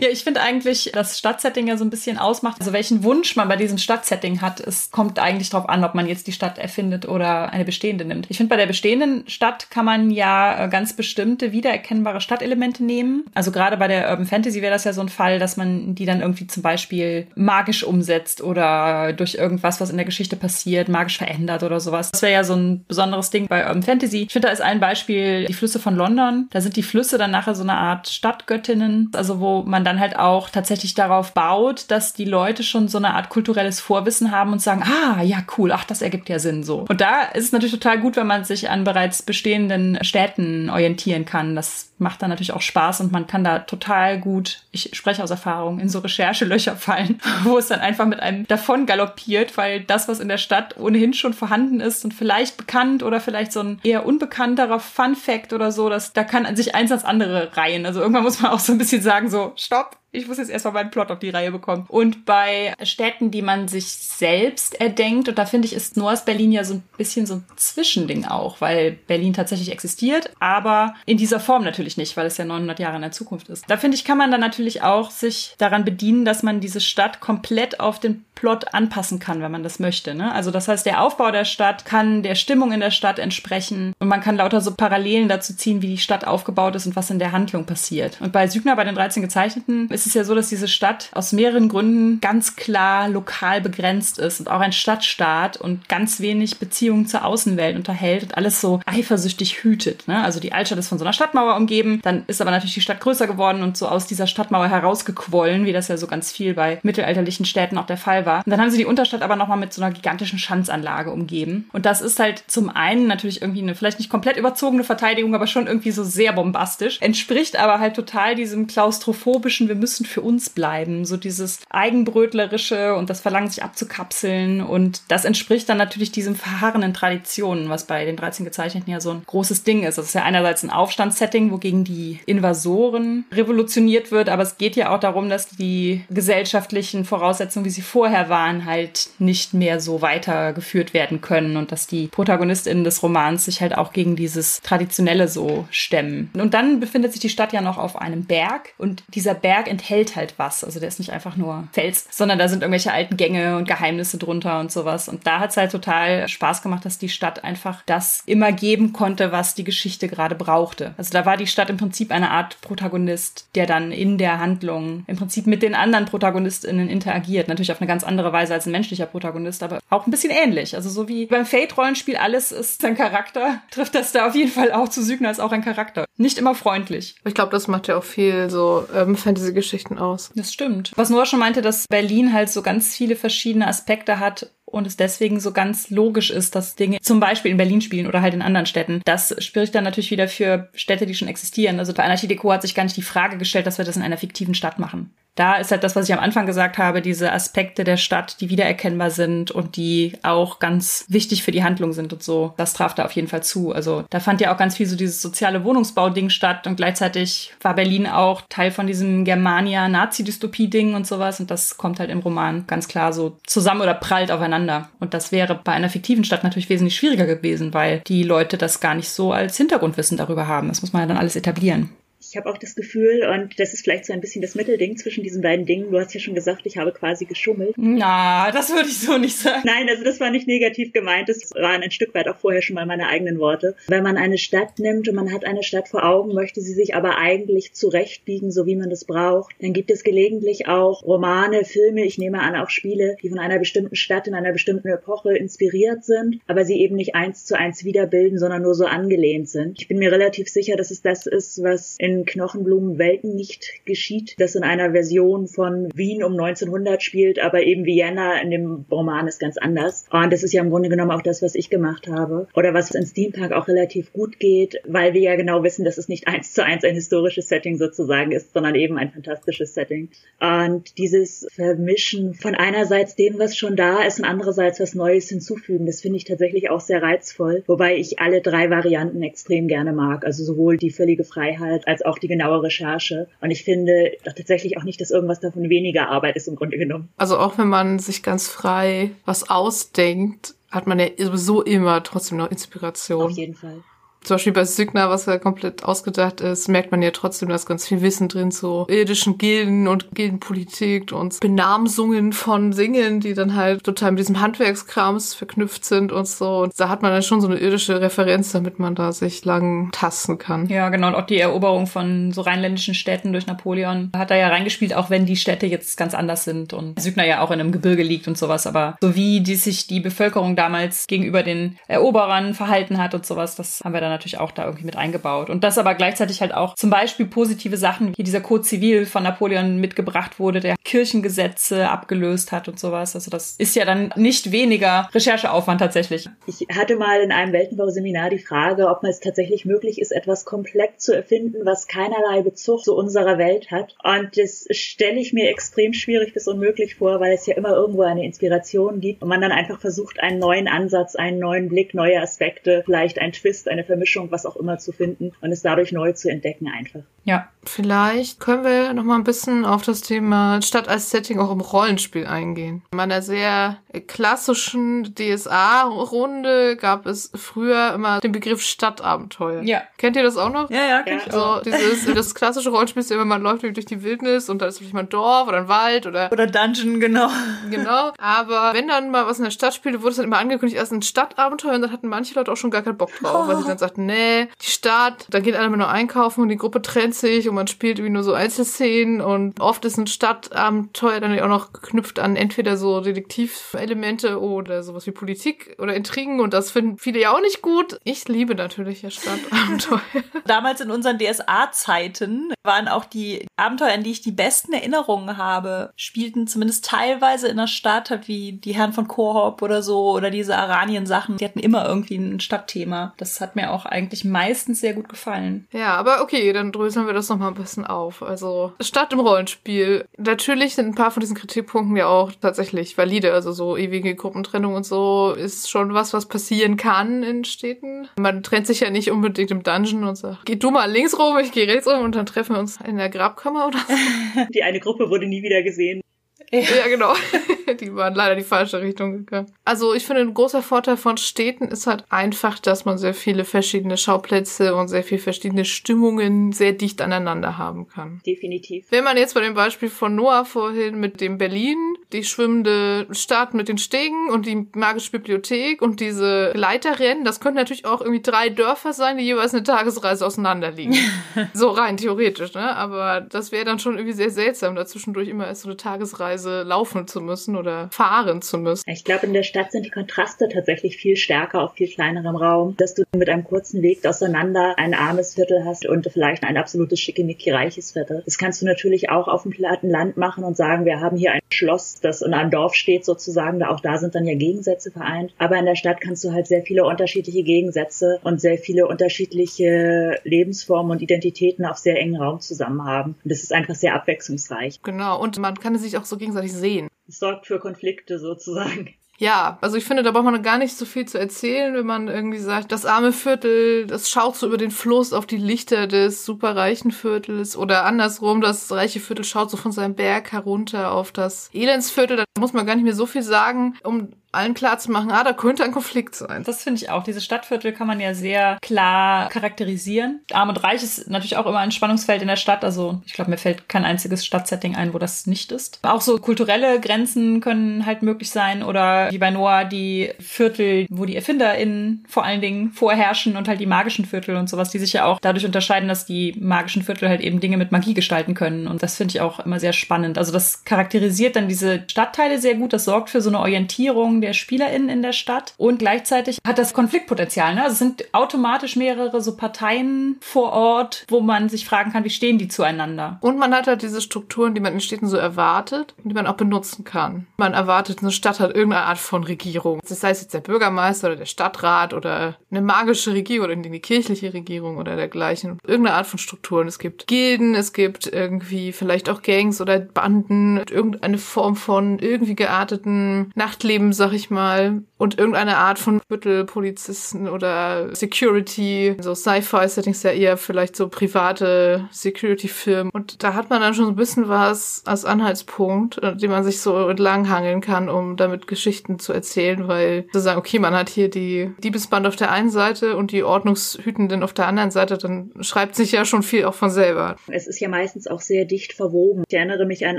[0.00, 2.56] Ja, ich finde eigentlich, das Stadtsetting ja so ein bisschen ausmacht.
[2.58, 6.06] Also welchen Wunsch man bei diesem Stadtsetting hat, es kommt eigentlich darauf an, ob man
[6.06, 8.26] jetzt die Stadt erfindet oder eine bestehende nimmt.
[8.30, 13.24] Ich finde, bei der bestehenden Stadt kann man ja äh, ganz bestimmte wiedererkennbare Stadtelemente nehmen.
[13.34, 16.06] Also gerade bei der Urban Fantasy wäre das ja so ein Fall, dass man die
[16.06, 21.18] dann irgendwie zum Beispiel magisch umsetzt oder durch irgendwas, was in der Geschichte passiert, magisch
[21.18, 22.10] verändert oder sowas.
[22.10, 24.22] Das wäre ja so ein besonderes Ding bei Urban Fantasy.
[24.22, 26.48] Ich finde, da ist ein Beispiel die Flüsse von London.
[26.50, 30.16] Da sind die Flüsse dann nachher so eine Art Stadtgöttinnen, also wo man dann halt
[30.16, 34.62] auch tatsächlich darauf baut, dass die Leute schon so eine Art kulturelles Vorwissen haben und
[34.62, 36.84] sagen, ah, ja, cool, ach, das ergibt ja Sinn so.
[36.88, 41.24] Und da ist es natürlich total gut, wenn man sich an bereits bestehenden Städten orientieren
[41.24, 41.56] kann.
[41.56, 45.30] Das macht dann natürlich auch Spaß und man kann da total gut, ich spreche aus
[45.30, 50.08] Erfahrung, in so Recherchelöcher fallen, wo es dann einfach mit einem davon galoppiert, weil das,
[50.08, 53.80] was in der Stadt ohnehin schon vorhanden ist und vielleicht bekannt oder vielleicht so ein
[53.84, 57.86] eher unbekannterer Fun Fact oder so, dass da kann sich eins ans andere reihen.
[57.86, 60.74] Also irgendwann muss man auch so ein bisschen sagen, so, stopp, ich muss jetzt erstmal
[60.74, 61.84] meinen Plot auf die Reihe bekommen.
[61.88, 66.52] Und bei Städten, die man sich selbst erdenkt, und da finde ich, ist Noahs Berlin
[66.52, 71.40] ja so ein bisschen so ein Zwischending auch, weil Berlin tatsächlich existiert, aber in dieser
[71.40, 73.64] Form natürlich nicht, weil es ja 900 Jahre in der Zukunft ist.
[73.68, 77.20] Da finde ich, kann man dann natürlich auch sich daran bedienen, dass man diese Stadt
[77.20, 80.14] komplett auf den Plot anpassen kann, wenn man das möchte.
[80.14, 80.32] Ne?
[80.32, 84.08] Also das heißt, der Aufbau der Stadt kann der Stimmung in der Stadt entsprechen und
[84.08, 87.18] man kann lauter so Parallelen dazu ziehen, wie die Stadt aufgebaut ist und was in
[87.18, 88.20] der Handlung passiert.
[88.20, 91.32] Und bei Sügner, bei den 13 Gezeichneten, ist es ja so, dass diese Stadt aus
[91.32, 97.06] mehreren Gründen ganz klar lokal begrenzt ist und auch ein Stadtstaat und ganz wenig Beziehungen
[97.06, 100.06] zur Außenwelt unterhält und alles so eifersüchtig hütet.
[100.08, 100.22] Ne?
[100.22, 103.00] Also die Altstadt ist von so einer Stadtmauer umgeben, dann ist aber natürlich die Stadt
[103.00, 106.78] größer geworden und so aus dieser Stadtmauer herausgequollen, wie das ja so ganz viel bei
[106.82, 108.42] mittelalterlichen Städten auch der Fall war.
[108.44, 111.68] Und dann haben sie die Unterstadt aber nochmal mit so einer gigantischen Schanzanlage umgeben.
[111.72, 115.46] Und das ist halt zum einen natürlich irgendwie eine vielleicht nicht komplett überzogene Verteidigung, aber
[115.46, 117.00] schon irgendwie so sehr bombastisch.
[117.00, 121.04] Entspricht aber halt total diesem klaustrophobischen, wir müssen für uns bleiben.
[121.04, 124.60] So dieses eigenbrötlerische und das Verlangen, sich abzukapseln.
[124.60, 129.10] Und das entspricht dann natürlich diesem verharrenden Traditionen, was bei den 13 Gezeichneten ja so
[129.10, 129.98] ein großes Ding ist.
[129.98, 134.94] Das ist ja einerseits ein Aufstandssetting, wogegen die Invasoren revolutioniert wird, aber es geht ja
[134.94, 140.94] auch darum, dass die gesellschaftlichen Voraussetzungen, wie sie vorher waren, halt nicht mehr so weitergeführt
[140.94, 145.66] werden können und dass die ProtagonistInnen des Romans sich halt auch gegen dieses Traditionelle so
[145.70, 146.30] stemmen.
[146.34, 150.14] Und dann befindet sich die Stadt ja noch auf einem Berg und dieser Berg enthält
[150.14, 150.62] halt was.
[150.62, 154.18] Also der ist nicht einfach nur Fels, sondern da sind irgendwelche alten Gänge und Geheimnisse
[154.18, 155.08] drunter und sowas.
[155.08, 158.92] Und da hat es halt total Spaß gemacht, dass die Stadt einfach das immer geben
[158.92, 160.94] konnte, was die Geschichte gerade brauchte.
[160.96, 165.04] Also da war die Stadt im Prinzip eine Art Protagonist, der dann in der Handlung
[165.08, 167.48] im Prinzip mit den anderen ProtagonistInnen interagiert.
[167.48, 170.76] Natürlich auf eine ganz andere Weise als ein menschlicher Protagonist, aber auch ein bisschen ähnlich.
[170.76, 174.72] Also so wie beim Fate-Rollenspiel alles ist ein Charakter, trifft das da auf jeden Fall
[174.72, 176.04] auch zu Sügner als auch ein Charakter.
[176.16, 177.16] Nicht immer freundlich.
[177.24, 179.16] Ich glaube, das macht ja auch viel so ähm,
[179.64, 180.30] Fantasy-Geschichten aus.
[180.34, 180.92] Das stimmt.
[180.96, 184.96] Was Noah schon meinte, dass Berlin halt so ganz viele verschiedene Aspekte hat und es
[184.96, 188.42] deswegen so ganz logisch ist, dass Dinge zum Beispiel in Berlin spielen oder halt in
[188.42, 189.02] anderen Städten.
[189.04, 191.78] Das spricht dann natürlich wieder für Städte, die schon existieren.
[191.78, 194.02] Also bei Anarchie Deco hat sich gar nicht die Frage gestellt, dass wir das in
[194.02, 195.14] einer fiktiven Stadt machen.
[195.34, 198.50] Da ist halt das, was ich am Anfang gesagt habe, diese Aspekte der Stadt, die
[198.50, 202.54] wiedererkennbar sind und die auch ganz wichtig für die Handlung sind und so.
[202.56, 203.72] Das traf da auf jeden Fall zu.
[203.72, 207.74] Also da fand ja auch ganz viel so dieses soziale Wohnungsbau-Ding statt und gleichzeitig war
[207.74, 212.86] Berlin auch Teil von diesem Germania-Nazi-Dystopie-Ding und sowas und das kommt halt im Roman ganz
[212.86, 214.88] klar so zusammen oder prallt aufeinander.
[215.00, 218.80] Und das wäre bei einer fiktiven Stadt natürlich wesentlich schwieriger gewesen, weil die Leute das
[218.80, 220.68] gar nicht so als Hintergrundwissen darüber haben.
[220.68, 221.90] Das muss man ja dann alles etablieren.
[222.34, 225.22] Ich habe auch das Gefühl, und das ist vielleicht so ein bisschen das Mittelding zwischen
[225.22, 225.92] diesen beiden Dingen.
[225.92, 227.74] Du hast ja schon gesagt, ich habe quasi geschummelt.
[227.76, 229.62] Na, das würde ich so nicht sagen.
[229.64, 231.28] Nein, also das war nicht negativ gemeint.
[231.28, 233.76] Das waren ein Stück weit auch vorher schon mal meine eigenen Worte.
[233.86, 236.96] Wenn man eine Stadt nimmt und man hat eine Stadt vor Augen, möchte sie sich
[236.96, 242.04] aber eigentlich zurechtbiegen, so wie man das braucht, dann gibt es gelegentlich auch Romane, Filme,
[242.04, 246.02] ich nehme an auch Spiele, die von einer bestimmten Stadt in einer bestimmten Epoche inspiriert
[246.02, 249.80] sind, aber sie eben nicht eins zu eins wiederbilden, sondern nur so angelehnt sind.
[249.80, 254.54] Ich bin mir relativ sicher, dass es das ist, was in Knochenblumenwelten nicht geschieht, das
[254.54, 259.40] in einer Version von Wien um 1900 spielt, aber eben Vienna in dem Roman ist
[259.40, 260.06] ganz anders.
[260.10, 262.48] Und das ist ja im Grunde genommen auch das, was ich gemacht habe.
[262.54, 266.08] Oder was in Steampunk auch relativ gut geht, weil wir ja genau wissen, dass es
[266.08, 270.08] nicht eins zu eins ein historisches Setting sozusagen ist, sondern eben ein fantastisches Setting.
[270.40, 275.86] Und dieses Vermischen von einerseits dem, was schon da ist und andererseits was Neues hinzufügen,
[275.86, 277.62] das finde ich tatsächlich auch sehr reizvoll.
[277.66, 280.24] Wobei ich alle drei Varianten extrem gerne mag.
[280.24, 283.28] Also sowohl die völlige Freiheit als auch auch die genaue Recherche.
[283.40, 287.08] Und ich finde tatsächlich auch nicht, dass irgendwas davon weniger Arbeit ist im Grunde genommen.
[287.16, 292.38] Also auch wenn man sich ganz frei was ausdenkt, hat man ja sowieso immer trotzdem
[292.38, 293.22] noch Inspiration.
[293.22, 293.82] Auf jeden Fall
[294.24, 297.86] zum Beispiel bei Signa, was ja komplett ausgedacht ist, merkt man ja trotzdem, dass ganz
[297.86, 303.84] viel Wissen drin zu irdischen Gilden und Gildenpolitik und Benamsungen von Singen, die dann halt
[303.84, 306.62] total mit diesem Handwerkskrams verknüpft sind und so.
[306.62, 309.90] Und da hat man dann schon so eine irdische Referenz, damit man da sich lang
[309.92, 310.66] tasten kann.
[310.68, 311.08] Ja, genau.
[311.08, 315.10] Und auch die Eroberung von so rheinländischen Städten durch Napoleon hat da ja reingespielt, auch
[315.10, 318.26] wenn die Städte jetzt ganz anders sind und Signa ja auch in einem Gebirge liegt
[318.26, 318.66] und sowas.
[318.66, 323.54] Aber so wie die sich die Bevölkerung damals gegenüber den Eroberern verhalten hat und sowas,
[323.56, 325.50] das haben wir dann natürlich auch da irgendwie mit eingebaut.
[325.50, 329.22] Und das aber gleichzeitig halt auch zum Beispiel positive Sachen, wie dieser Code Zivil von
[329.22, 333.14] Napoleon mitgebracht wurde, der Kirchengesetze abgelöst hat und sowas.
[333.14, 336.28] Also das ist ja dann nicht weniger Rechercheaufwand tatsächlich.
[336.46, 341.00] Ich hatte mal in einem Weltenbauseminar die Frage, ob es tatsächlich möglich ist, etwas komplett
[341.00, 343.96] zu erfinden, was keinerlei Bezug zu unserer Welt hat.
[344.02, 348.02] Und das stelle ich mir extrem schwierig bis unmöglich vor, weil es ja immer irgendwo
[348.02, 352.20] eine Inspiration gibt und man dann einfach versucht, einen neuen Ansatz, einen neuen Blick, neue
[352.20, 355.90] Aspekte, vielleicht ein Twist, eine Vermischung Mischung, was auch immer zu finden und es dadurch
[355.92, 357.00] neu zu entdecken einfach.
[357.24, 357.48] Ja.
[357.66, 361.60] Vielleicht können wir noch mal ein bisschen auf das Thema Stadt als Setting auch im
[361.60, 362.82] Rollenspiel eingehen.
[362.92, 369.62] In meiner sehr klassischen DSA-Runde gab es früher immer den Begriff Stadtabenteuer.
[369.62, 369.82] Ja.
[369.96, 370.70] Kennt ihr das auch noch?
[370.70, 371.24] Ja, ja, kenn ja.
[371.26, 371.56] ich auch.
[371.56, 374.78] So, dieses, das klassische Rollenspiel ist immer, man läuft durch die Wildnis und da ist
[374.78, 376.30] vielleicht mal ein Dorf oder ein Wald oder...
[376.30, 377.30] Oder Dungeon, genau.
[377.70, 378.12] Genau.
[378.18, 380.92] Aber wenn dann mal was in der Stadt spielte, wurde es dann immer angekündigt, erst
[380.92, 383.48] ein Stadtabenteuer und dann hatten manche Leute auch schon gar keinen Bock drauf, oh.
[383.48, 386.82] weil sie dann sagten, nee, die Stadt, da geht einer nur einkaufen und die Gruppe
[386.82, 391.38] trennt sich und man spielt irgendwie nur so Einzelszenen und oft ist ein Stadtabenteuer dann
[391.40, 396.70] auch noch geknüpft an entweder so Detektivelemente oder sowas wie Politik oder Intrigen und das
[396.70, 397.98] finden viele ja auch nicht gut.
[398.04, 400.00] Ich liebe natürlich ja Stadtabenteuer.
[400.46, 405.92] Damals in unseren DSA-Zeiten waren auch die Abenteuer, an die ich die besten Erinnerungen habe,
[405.96, 410.56] spielten zumindest teilweise in der Stadt, wie die Herren von Korhop oder so oder diese
[410.56, 411.36] Aranien-Sachen.
[411.36, 413.14] Die hatten immer irgendwie ein Stadtthema.
[413.16, 415.66] Das hat mir auch eigentlich meistens sehr gut gefallen.
[415.72, 418.22] Ja, aber okay, dann dröseln wir das nochmal ein bisschen auf.
[418.22, 420.04] Also Stadt im Rollenspiel.
[420.16, 423.32] Natürlich sind ein paar von diesen Kritikpunkten ja auch tatsächlich valide.
[423.32, 428.08] Also so ewige Gruppentrennung und so ist schon was, was passieren kann in Städten.
[428.16, 431.36] Man trennt sich ja nicht unbedingt im Dungeon und sagt, geh du mal links rum,
[431.38, 434.46] ich geh rechts rum und dann treffen wir uns in der Grabkammer oder so.
[434.54, 436.00] Die eine Gruppe wurde nie wieder gesehen.
[436.50, 437.14] Ja, genau.
[437.80, 439.52] die waren leider die falsche Richtung gegangen.
[439.64, 443.44] Also ich finde, ein großer Vorteil von Städten ist halt einfach, dass man sehr viele
[443.44, 448.20] verschiedene Schauplätze und sehr viele verschiedene Stimmungen sehr dicht aneinander haben kann.
[448.26, 448.86] Definitiv.
[448.90, 451.78] Wenn man jetzt bei dem Beispiel von Noah vorhin mit dem Berlin,
[452.12, 457.58] die schwimmende Stadt mit den Stegen und die magische Bibliothek und diese Leiterrennen, das könnten
[457.58, 460.96] natürlich auch irgendwie drei Dörfer sein, die jeweils eine Tagesreise auseinander liegen.
[461.52, 462.76] so rein theoretisch, ne?
[462.76, 466.62] Aber das wäre dann schon irgendwie sehr seltsam, dazwischendurch immer erst so eine Tagesreise Weise
[466.62, 468.82] laufen zu müssen oder fahren zu müssen.
[468.88, 472.76] Ich glaube, in der Stadt sind die Kontraste tatsächlich viel stärker auf viel kleinerem Raum,
[472.76, 476.98] dass du mit einem kurzen Weg auseinander ein armes Viertel hast und vielleicht ein absolutes
[476.98, 478.22] schickimicki reiches Viertel.
[478.24, 481.32] Das kannst du natürlich auch auf dem platten Land machen und sagen, wir haben hier
[481.32, 484.90] ein Schloss, das in einem Dorf steht sozusagen, da auch da sind dann ja Gegensätze
[484.90, 485.32] vereint.
[485.38, 490.18] Aber in der Stadt kannst du halt sehr viele unterschiedliche Gegensätze und sehr viele unterschiedliche
[490.24, 493.14] Lebensformen und Identitäten auf sehr engen Raum zusammen haben.
[493.22, 494.80] Und das ist einfach sehr abwechslungsreich.
[494.82, 495.20] Genau.
[495.20, 496.88] Und man kann sich auch so gegenseitig sehen.
[497.06, 498.94] Es sorgt für Konflikte sozusagen.
[499.16, 502.08] Ja, also ich finde, da braucht man gar nicht so viel zu erzählen, wenn man
[502.08, 506.24] irgendwie sagt, das arme Viertel, das schaut so über den Fluss auf die Lichter des
[506.24, 511.48] superreichen Viertels oder andersrum, das reiche Viertel schaut so von seinem Berg herunter auf das
[511.52, 512.16] Elendsviertel.
[512.16, 514.78] Da muss man gar nicht mehr so viel sagen, um allen klar
[515.10, 516.42] ah, da könnte ein Konflikt sein.
[516.44, 517.04] Das finde ich auch.
[517.04, 520.20] Diese Stadtviertel kann man ja sehr klar charakterisieren.
[520.32, 522.64] Arm und Reich ist natürlich auch immer ein Spannungsfeld in der Stadt.
[522.64, 525.78] Also ich glaube, mir fällt kein einziges Stadtsetting ein, wo das nicht ist.
[525.82, 531.04] Auch so kulturelle Grenzen können halt möglich sein oder wie bei Noah die Viertel, wo
[531.04, 534.92] die ErfinderInnen vor allen Dingen vorherrschen und halt die magischen Viertel und sowas, die sich
[534.92, 538.66] ja auch dadurch unterscheiden, dass die magischen Viertel halt eben Dinge mit Magie gestalten können.
[538.66, 540.18] Und das finde ich auch immer sehr spannend.
[540.18, 542.72] Also das charakterisiert dann diese Stadtteile sehr gut.
[542.72, 546.74] Das sorgt für so eine Orientierung der SpielerInnen in der Stadt und gleichzeitig hat das
[546.74, 547.54] Konfliktpotenzial.
[547.54, 547.62] Ne?
[547.62, 552.10] Also es sind automatisch mehrere so Parteien vor Ort, wo man sich fragen kann, wie
[552.10, 553.18] stehen die zueinander.
[553.20, 556.26] Und man hat halt diese Strukturen, die man in Städten so erwartet und die man
[556.26, 557.26] auch benutzen kann.
[557.36, 559.80] Man erwartet, eine Stadt hat irgendeine Art von Regierung.
[559.88, 564.32] Das heißt jetzt der Bürgermeister oder der Stadtrat oder eine magische Regierung oder eine kirchliche
[564.32, 565.58] Regierung oder dergleichen.
[565.66, 566.68] Irgendeine Art von Strukturen.
[566.68, 572.34] Es gibt Gilden, es gibt irgendwie vielleicht auch Gangs oder Banden, irgendeine Form von irgendwie
[572.34, 580.10] gearteten Nachtleben, sag ich mal, und irgendeine Art von Büttelpolizisten oder Security, so Sci-Fi-Settings ja
[580.10, 582.90] eher vielleicht so private Security-Firmen.
[582.92, 586.44] Und da hat man dann schon so ein bisschen was als Anhaltspunkt, äh, den man
[586.44, 590.88] sich so entlanghangeln kann, um damit Geschichten zu erzählen, weil zu sagen, okay, man hat
[590.88, 595.32] hier die Diebesband auf der einen Seite und die Ordnungshütenden auf der anderen Seite, dann
[595.40, 597.16] schreibt sich ja schon viel auch von selber.
[597.28, 599.24] Es ist ja meistens auch sehr dicht verwoben.
[599.28, 599.98] Ich erinnere mich an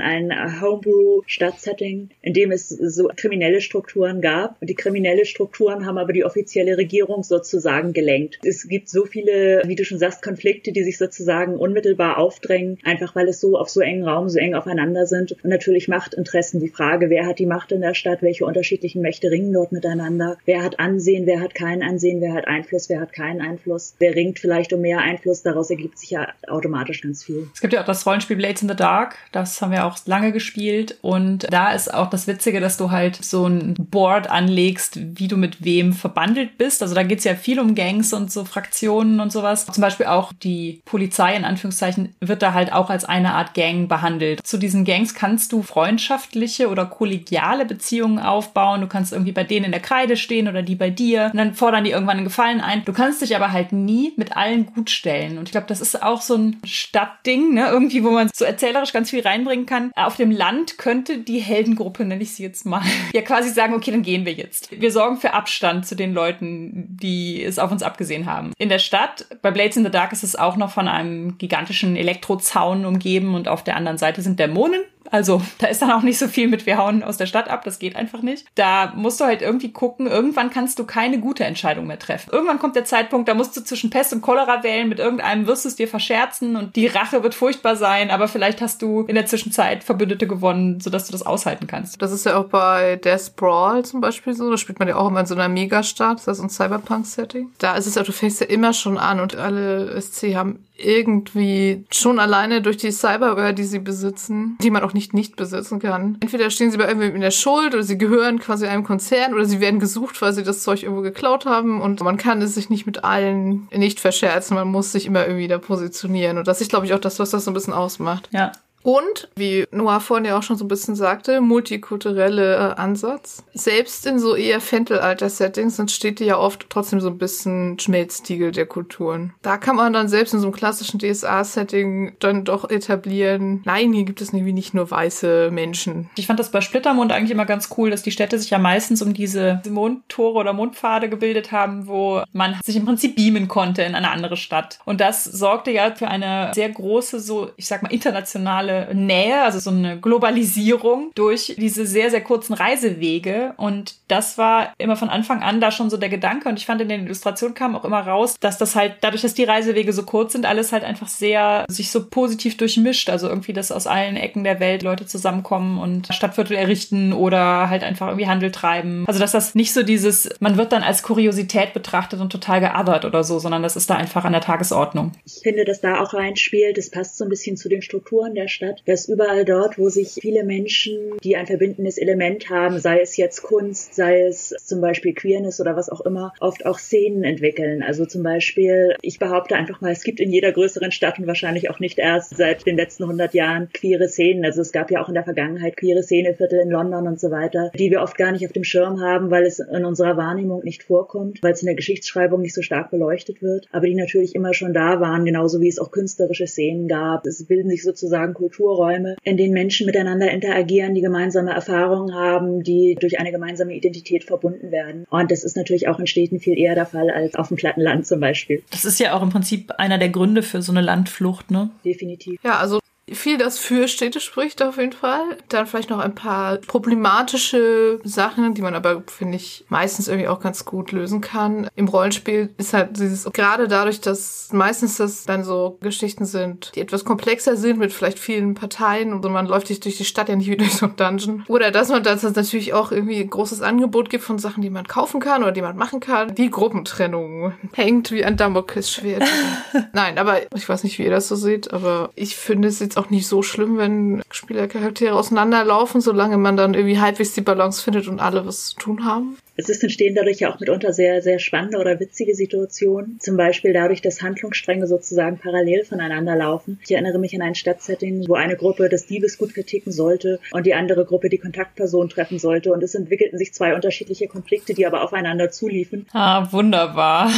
[0.00, 4.60] ein Homebrew-Stadtsetting, in dem es so kriminelle Strukturen gab.
[4.60, 8.38] Und die kriminelle Strukturen haben aber die offizielle Regierung sozusagen gelenkt.
[8.44, 13.14] Es gibt so viele, wie du schon sagst, Konflikte, die sich sozusagen unmittelbar aufdrängen, einfach
[13.16, 15.32] weil es so auf so engen Raum so eng aufeinander sind.
[15.42, 16.60] Und natürlich Machtinteressen.
[16.60, 20.36] Die Frage, wer hat die Macht in der Stadt, welche unterschiedlichen Mächte ringen dort miteinander,
[20.44, 24.14] wer hat Ansehen, wer hat kein Ansehen, wer hat Einfluss, wer hat keinen Einfluss, wer
[24.14, 25.42] ringt vielleicht um mehr Einfluss.
[25.42, 27.48] Daraus ergibt sich ja automatisch ganz viel.
[27.54, 29.16] Es gibt ja auch das Rollenspiel Blades in the Dark.
[29.32, 30.98] Das haben wir auch lange gespielt.
[31.02, 35.36] Und da ist auch das Witzige, dass du halt so ein Board anlegst, wie du
[35.36, 36.82] mit wem verbandelt bist.
[36.82, 39.66] Also da geht es ja viel um Gangs und so Fraktionen und sowas.
[39.66, 43.88] Zum Beispiel auch die Polizei in Anführungszeichen wird da halt auch als eine Art Gang
[43.88, 44.46] behandelt.
[44.46, 48.80] Zu diesen Gangs kannst du freundschaftliche oder kollegiale Beziehungen aufbauen.
[48.80, 51.54] Du kannst irgendwie bei denen in der Kreide stehen oder die bei dir und dann
[51.54, 52.84] fordern die irgendwann einen Gefallen ein.
[52.84, 55.38] Du kannst dich aber halt nie mit allen gut stellen.
[55.38, 57.68] Und ich glaube, das ist auch so ein Stadtding, ne?
[57.68, 59.92] Irgendwie, wo man so erzählerisch ganz viel reinbringen kann.
[59.94, 63.90] Auf dem Land könnte die Heldengruppe, nenne ich sie jetzt mal, ja quasi sagen, okay,
[63.90, 64.70] dann gehen wir jetzt.
[64.70, 68.52] Wir sorgen für Abstand zu den Leuten, die es auf uns abgesehen haben.
[68.58, 71.96] In der Stadt, bei Blades in the Dark ist es auch noch von einem gigantischen
[71.96, 74.82] Elektrozaun umgeben und auf der anderen Seite sind Dämonen.
[75.10, 77.64] Also da ist dann auch nicht so viel mit wir hauen aus der Stadt ab,
[77.64, 78.46] das geht einfach nicht.
[78.54, 82.30] Da musst du halt irgendwie gucken, irgendwann kannst du keine gute Entscheidung mehr treffen.
[82.32, 85.64] Irgendwann kommt der Zeitpunkt, da musst du zwischen Pest und Cholera wählen, mit irgendeinem wirst
[85.64, 89.14] du es dir verscherzen und die Rache wird furchtbar sein, aber vielleicht hast du in
[89.14, 92.00] der Zwischenzeit Verbündete gewonnen, sodass du das aushalten kannst.
[92.00, 95.08] Das ist ja auch bei Death Brawl zum Beispiel so, da spielt man ja auch
[95.08, 97.50] immer in so einer Megastadt, das ist so ein Cyberpunk-Setting.
[97.58, 101.84] Da ist es ja, du fängst ja immer schon an und alle SC haben irgendwie
[101.90, 106.16] schon alleine durch die Cyberware, die sie besitzen, die man auch nicht nicht besitzen kann.
[106.20, 109.44] Entweder stehen sie bei irgendwem in der Schuld oder sie gehören quasi einem Konzern oder
[109.44, 112.70] sie werden gesucht, weil sie das Zeug irgendwo geklaut haben und man kann es sich
[112.70, 114.56] nicht mit allen nicht verscherzen.
[114.56, 117.30] Man muss sich immer irgendwie da positionieren und das ist, glaube ich, auch das, was
[117.30, 118.28] das so ein bisschen ausmacht.
[118.32, 118.52] Ja,
[118.86, 123.42] und, wie Noah vorhin ja auch schon so ein bisschen sagte, multikulturelle äh, Ansatz.
[123.52, 129.34] Selbst in so eher Fentelalter-Settings entsteht ja oft trotzdem so ein bisschen Schmelztiegel der Kulturen.
[129.42, 134.04] Da kann man dann selbst in so einem klassischen DSA-Setting dann doch etablieren, nein, hier
[134.04, 136.08] gibt es irgendwie nicht nur weiße Menschen.
[136.14, 139.02] Ich fand das bei Splittermond eigentlich immer ganz cool, dass die Städte sich ja meistens
[139.02, 143.96] um diese Mondtore oder Mondpfade gebildet haben, wo man sich im Prinzip beamen konnte in
[143.96, 144.78] eine andere Stadt.
[144.84, 149.58] Und das sorgte ja für eine sehr große, so, ich sag mal, internationale Nähe, also
[149.58, 153.54] so eine Globalisierung durch diese sehr, sehr kurzen Reisewege.
[153.56, 156.48] Und das war immer von Anfang an da schon so der Gedanke.
[156.48, 159.34] Und ich fand in den Illustrationen kam auch immer raus, dass das halt, dadurch, dass
[159.34, 163.10] die Reisewege so kurz sind, alles halt einfach sehr sich so positiv durchmischt.
[163.10, 167.82] Also irgendwie, dass aus allen Ecken der Welt Leute zusammenkommen und Stadtviertel errichten oder halt
[167.82, 169.04] einfach irgendwie Handel treiben.
[169.06, 173.04] Also dass das nicht so dieses, man wird dann als Kuriosität betrachtet und total geabbert
[173.04, 175.12] oder so, sondern das ist da einfach an der Tagesordnung.
[175.24, 178.48] Ich finde, dass da auch reinspielt, das passt so ein bisschen zu den Strukturen der
[178.56, 183.16] Stadt, dass überall dort, wo sich viele Menschen, die ein verbindendes Element haben, sei es
[183.16, 187.82] jetzt Kunst, sei es zum Beispiel Queerness oder was auch immer, oft auch Szenen entwickeln.
[187.82, 191.68] Also zum Beispiel, ich behaupte einfach mal, es gibt in jeder größeren Stadt und wahrscheinlich
[191.68, 194.44] auch nicht erst seit den letzten 100 Jahren queere Szenen.
[194.44, 197.70] Also es gab ja auch in der Vergangenheit queere Szeneviertel in London und so weiter,
[197.78, 200.82] die wir oft gar nicht auf dem Schirm haben, weil es in unserer Wahrnehmung nicht
[200.82, 204.54] vorkommt, weil es in der Geschichtsschreibung nicht so stark beleuchtet wird, aber die natürlich immer
[204.54, 207.26] schon da waren, genauso wie es auch künstlerische Szenen gab.
[207.26, 212.96] Es bilden sich sozusagen Kulturräume, in denen Menschen miteinander interagieren, die gemeinsame Erfahrungen haben, die
[213.00, 215.04] durch eine gemeinsame Identität verbunden werden.
[215.10, 217.80] Und das ist natürlich auch in Städten viel eher der Fall als auf dem platten
[217.80, 218.62] Land zum Beispiel.
[218.70, 221.70] Das ist ja auch im Prinzip einer der Gründe für so eine Landflucht, ne?
[221.84, 222.38] Definitiv.
[222.44, 222.78] Ja, also
[223.14, 225.38] viel, das für Städte spricht auf jeden Fall.
[225.48, 230.40] Dann vielleicht noch ein paar problematische Sachen, die man aber, finde ich, meistens irgendwie auch
[230.40, 231.68] ganz gut lösen kann.
[231.76, 236.80] Im Rollenspiel ist halt dieses, gerade dadurch, dass meistens das dann so Geschichten sind, die
[236.80, 240.34] etwas komplexer sind, mit vielleicht vielen Parteien und man läuft sich durch die Stadt ja
[240.34, 241.44] nicht wie durch so ein Dungeon.
[241.46, 244.86] Oder dass man das natürlich auch irgendwie ein großes Angebot gibt von Sachen, die man
[244.86, 246.34] kaufen kann oder die man machen kann.
[246.34, 249.22] Die Gruppentrennung hängt wie ein Damoklesschwert.
[249.92, 252.95] Nein, aber ich weiß nicht, wie ihr das so seht, aber ich finde es jetzt
[252.96, 257.82] jetzt auch nicht so schlimm, wenn Spielercharaktere auseinanderlaufen, solange man dann irgendwie halbwegs die Balance
[257.82, 259.36] findet und alle was zu tun haben.
[259.58, 263.18] Es ist entstehen dadurch ja auch mitunter sehr, sehr spannende oder witzige Situationen.
[263.20, 266.78] Zum Beispiel dadurch, dass Handlungsstränge sozusagen parallel voneinander laufen.
[266.84, 270.74] Ich erinnere mich an ein Stadtsetting, wo eine Gruppe das Diebesgut kritiken sollte und die
[270.74, 272.70] andere Gruppe die Kontaktperson treffen sollte.
[272.72, 276.06] Und es entwickelten sich zwei unterschiedliche Konflikte, die aber aufeinander zuliefen.
[276.12, 277.30] Ah, wunderbar.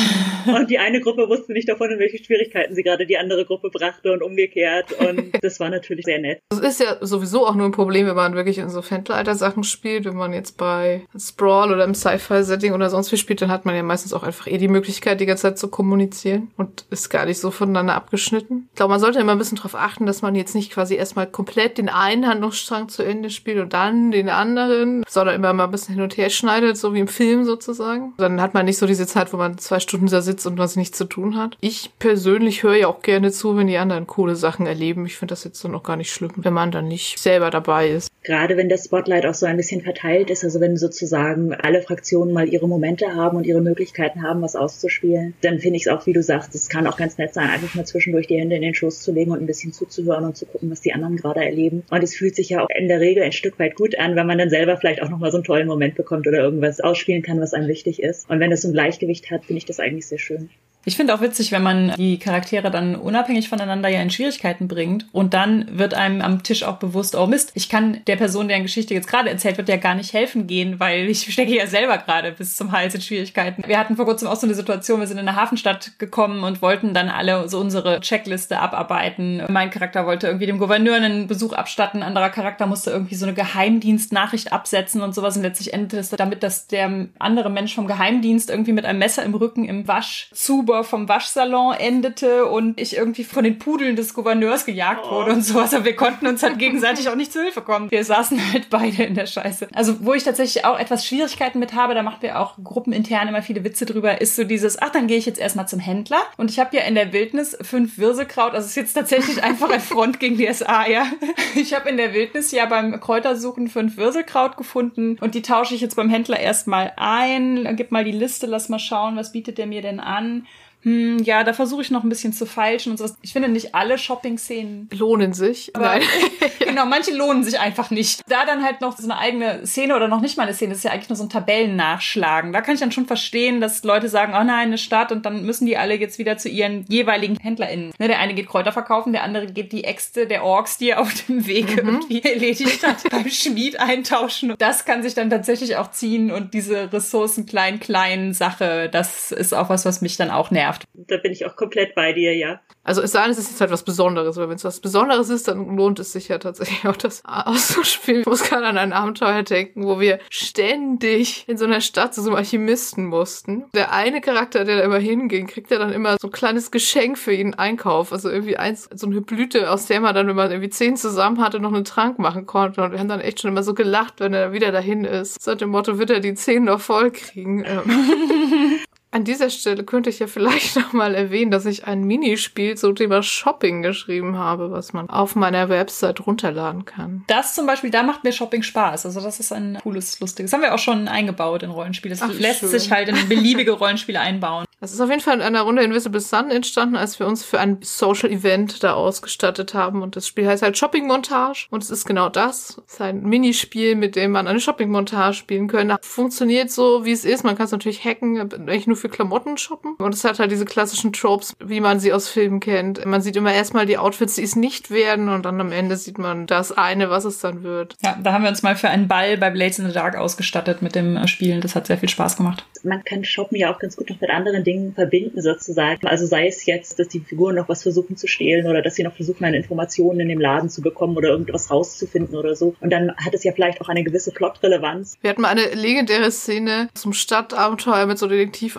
[0.47, 3.71] Und die eine Gruppe wusste nicht davon, in welche Schwierigkeiten sie gerade die andere Gruppe
[3.71, 4.93] brachte und umgekehrt.
[4.93, 6.41] Und das war natürlich sehr nett.
[6.51, 10.05] Das ist ja sowieso auch nur ein Problem, wenn man wirklich in so Fantalter-Sachen spielt.
[10.05, 13.75] Wenn man jetzt bei Sprawl oder im Sci-Fi-Setting oder sonst wie spielt, dann hat man
[13.75, 17.25] ja meistens auch einfach eh die Möglichkeit, die ganze Zeit zu kommunizieren und ist gar
[17.25, 18.69] nicht so voneinander abgeschnitten.
[18.71, 21.27] Ich glaube, man sollte immer ein bisschen darauf achten, dass man jetzt nicht quasi erstmal
[21.27, 25.71] komplett den einen Handlungsstrang zu Ende spielt und dann den anderen, sondern immer mal ein
[25.71, 28.13] bisschen hin und her schneidet, so wie im Film sozusagen.
[28.19, 30.77] Dann hat man nicht so diese Zeit, wo man zwei Stunden da sitzt und was
[30.77, 31.57] nichts zu tun hat.
[31.61, 35.07] Ich persönlich höre ja auch gerne zu, wenn die anderen coole Sachen erleben.
[35.07, 37.89] Ich finde das jetzt dann auch gar nicht schlimm, wenn man dann nicht selber dabei
[37.89, 38.09] ist.
[38.23, 42.35] Gerade wenn das Spotlight auch so ein bisschen verteilt ist, also wenn sozusagen alle Fraktionen
[42.35, 46.05] mal ihre Momente haben und ihre Möglichkeiten haben, was auszuspielen, dann finde ich es auch,
[46.07, 48.63] wie du sagst, es kann auch ganz nett sein, einfach mal zwischendurch die Hände in
[48.63, 51.45] den Schoß zu legen und ein bisschen zuzuhören und zu gucken, was die anderen gerade
[51.45, 51.85] erleben.
[51.91, 54.27] Und es fühlt sich ja auch in der Regel ein Stück weit gut an, wenn
[54.27, 57.41] man dann selber vielleicht auch nochmal so einen tollen Moment bekommt oder irgendwas ausspielen kann,
[57.41, 58.29] was einem wichtig ist.
[58.29, 60.51] Und wenn das so ein Gleichgewicht hat, finde ich das eigentlich sehr schön.
[60.85, 65.07] Ich finde auch witzig, wenn man die Charaktere dann unabhängig voneinander ja in Schwierigkeiten bringt
[65.13, 68.63] und dann wird einem am Tisch auch bewusst, oh Mist, ich kann der Person, deren
[68.63, 71.99] Geschichte jetzt gerade erzählt wird, ja gar nicht helfen gehen, weil ich stecke ja selber
[71.99, 73.65] gerade bis zum Hals in Schwierigkeiten.
[73.67, 76.63] Wir hatten vor kurzem auch so eine Situation, wir sind in eine Hafenstadt gekommen und
[76.63, 79.43] wollten dann alle so unsere Checkliste abarbeiten.
[79.49, 83.27] Mein Charakter wollte irgendwie dem Gouverneur einen Besuch abstatten, ein anderer Charakter musste irgendwie so
[83.27, 87.87] eine Geheimdienstnachricht absetzen und sowas und letztlich endete es damit, dass der andere Mensch vom
[87.87, 92.97] Geheimdienst irgendwie mit einem Messer im Rücken im Wasch zu vom Waschsalon endete und ich
[92.97, 95.11] irgendwie von den Pudeln des Gouverneurs gejagt oh.
[95.11, 95.75] wurde und sowas.
[95.75, 97.91] Aber wir konnten uns halt gegenseitig auch nicht zu Hilfe kommen.
[97.91, 99.69] Wir saßen halt beide in der Scheiße.
[99.75, 103.43] Also, wo ich tatsächlich auch etwas Schwierigkeiten mit habe, da machen wir auch gruppenintern immer
[103.43, 106.51] viele Witze drüber, ist so dieses, ach, dann gehe ich jetzt erstmal zum Händler und
[106.51, 108.53] ich habe ja in der Wildnis fünf Wirsekraut.
[108.53, 111.07] Also, es ist jetzt tatsächlich einfach ein Front gegen die SA, ja.
[111.55, 115.81] Ich habe in der Wildnis ja beim Kräutersuchen fünf Wirsekraut gefunden und die tausche ich
[115.81, 117.77] jetzt beim Händler erstmal ein.
[117.77, 120.47] Gib mal die Liste, lass mal schauen, was bietet der mir denn an
[120.83, 123.07] hm, ja, da versuche ich noch ein bisschen zu feilschen und so.
[123.21, 125.75] Ich finde nicht alle Shopping-Szenen lohnen sich.
[125.75, 126.03] Aber Nein.
[126.61, 128.23] genau, manche lohnen sich einfach nicht.
[128.29, 130.79] Da dann halt noch so eine eigene Szene oder noch nicht mal eine Szene, das
[130.79, 132.53] ist ja eigentlich nur so ein Tabellennachschlagen.
[132.53, 135.45] Da kann ich dann schon verstehen, dass Leute sagen, oh nein, eine Stadt und dann
[135.45, 137.93] müssen die alle jetzt wieder zu ihren jeweiligen HändlerInnen.
[137.99, 141.01] Ne, der eine geht Kräuter verkaufen, der andere geht die Äxte der Orks, die er
[141.01, 141.89] auf dem Weg mhm.
[141.89, 144.55] irgendwie erledigt hat, beim Schmied eintauschen.
[144.59, 149.53] Das kann sich dann tatsächlich auch ziehen und diese Ressourcen klein, klein Sache, das ist
[149.53, 150.85] auch was, was mich dann auch nervt nervt.
[150.95, 152.61] Da bin ich auch komplett bei dir, ja.
[152.85, 155.29] Also es sei denn, es ist jetzt halt was Besonderes, weil wenn es was Besonderes
[155.29, 158.23] ist, dann lohnt es sich ja tatsächlich auch das auszuspielen.
[158.23, 162.23] Ich muss gerade an ein Abenteuer denken, wo wir ständig in so einer Stadt zu
[162.23, 163.65] so einem Alchemisten mussten.
[163.75, 167.19] Der eine Charakter, der da immer hinging, kriegt ja dann immer so ein kleines Geschenk
[167.19, 168.13] für ihn Einkauf.
[168.13, 171.43] Also irgendwie eins, so eine Blüte, aus der man dann, wenn man irgendwie zehn zusammen
[171.43, 172.83] hatte, noch einen Trank machen konnte.
[172.83, 175.43] Und wir haben dann echt schon immer so gelacht, wenn er wieder dahin ist.
[175.43, 177.65] So dem Motto, wird er die zehn noch voll kriegen.
[179.11, 182.95] An dieser Stelle könnte ich ja vielleicht noch mal erwähnen, dass ich ein Minispiel zum
[182.95, 187.25] Thema Shopping geschrieben habe, was man auf meiner Website runterladen kann.
[187.27, 189.07] Das zum Beispiel, da macht mir Shopping Spaß.
[189.07, 190.51] Also das ist ein cooles, lustiges.
[190.51, 192.15] Das haben wir auch schon eingebaut in Rollenspiele.
[192.15, 192.69] Das Ach, lässt schön.
[192.69, 194.67] sich halt in beliebige Rollenspiele einbauen.
[194.81, 197.59] Das ist auf jeden Fall in einer Runde Invisible Sun entstanden, als wir uns für
[197.59, 200.03] ein Social Event da ausgestattet haben.
[200.03, 201.67] Und das Spiel heißt halt Shopping Montage.
[201.71, 202.81] Und es ist genau das.
[202.87, 205.97] Es ist ein Minispiel, mit dem man eine Shopping Montage spielen kann.
[206.03, 207.43] Funktioniert so, wie es ist.
[207.43, 209.95] Man kann es natürlich hacken, eigentlich nur für Klamotten shoppen.
[209.97, 213.05] Und es hat halt diese klassischen Tropes, wie man sie aus Filmen kennt.
[213.05, 215.29] Man sieht immer erstmal die Outfits, die es nicht werden.
[215.29, 217.97] Und dann am Ende sieht man das eine, was es dann wird.
[218.03, 220.83] Ja, da haben wir uns mal für einen Ball bei Blades in the Dark ausgestattet
[220.83, 221.61] mit dem Spielen.
[221.61, 222.65] Das hat sehr viel Spaß gemacht.
[222.83, 226.07] Man kann shoppen ja auch ganz gut noch mit anderen Dingen verbinden sozusagen.
[226.07, 229.03] Also sei es jetzt, dass die Figuren noch was versuchen zu stehlen oder dass sie
[229.03, 232.75] noch versuchen, eine Information in dem Laden zu bekommen oder irgendwas rauszufinden oder so.
[232.81, 235.19] Und dann hat es ja vielleicht auch eine gewisse Plotrelevanz.
[235.21, 238.27] Wir hatten mal eine legendäre Szene zum Stadtabenteuer mit so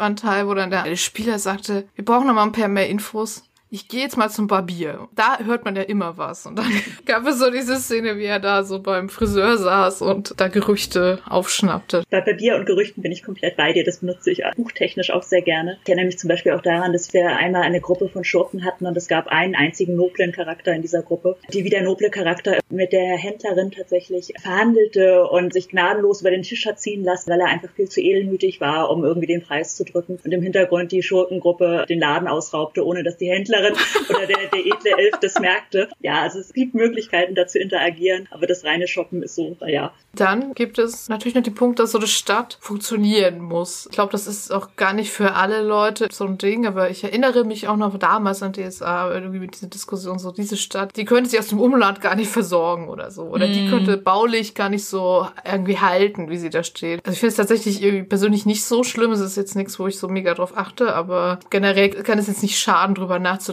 [0.10, 4.02] Detektivanteil, wo dann der Spieler sagte, wir brauchen mal ein paar mehr Infos ich gehe
[4.02, 5.08] jetzt mal zum Barbier.
[5.16, 6.46] Da hört man ja immer was.
[6.46, 6.72] Und dann
[7.06, 11.20] gab es so diese Szene, wie er da so beim Friseur saß und da Gerüchte
[11.30, 12.04] aufschnappte.
[12.10, 13.84] Bei Barbier und Gerüchten bin ich komplett bei dir.
[13.84, 15.78] Das benutze ich buchtechnisch auch sehr gerne.
[15.84, 18.88] Ich erinnere mich zum Beispiel auch daran, dass wir einmal eine Gruppe von Schurken hatten
[18.88, 22.58] und es gab einen einzigen noblen Charakter in dieser Gruppe, die wie der noble Charakter
[22.70, 27.40] mit der Händlerin tatsächlich verhandelte und sich gnadenlos über den Tisch hat ziehen lassen, weil
[27.40, 30.20] er einfach viel zu edelmütig war, um irgendwie den Preis zu drücken.
[30.24, 33.74] Und im Hintergrund die Schurkengruppe den Laden ausraubte, ohne dass die Händler Haushälterin
[34.10, 35.90] oder der, der edle Elf des Märkte.
[36.00, 39.94] Ja, also es gibt Möglichkeiten, da zu interagieren, aber das reine Shoppen ist so, naja.
[40.14, 43.86] Dann gibt es natürlich noch den Punkt, dass so eine Stadt funktionieren muss.
[43.86, 47.04] Ich glaube, das ist auch gar nicht für alle Leute so ein Ding, aber ich
[47.04, 51.06] erinnere mich auch noch damals an DSA, irgendwie mit dieser Diskussion, so diese Stadt, die
[51.06, 53.24] könnte sich aus dem Umland gar nicht versorgen oder so.
[53.24, 53.54] Oder mm.
[53.54, 57.06] die könnte baulich gar nicht so irgendwie halten, wie sie da steht.
[57.06, 59.12] Also ich finde es tatsächlich irgendwie persönlich nicht so schlimm.
[59.12, 62.42] Es ist jetzt nichts, wo ich so mega drauf achte, aber generell kann es jetzt
[62.42, 63.49] nicht schaden, drüber nachzudenken,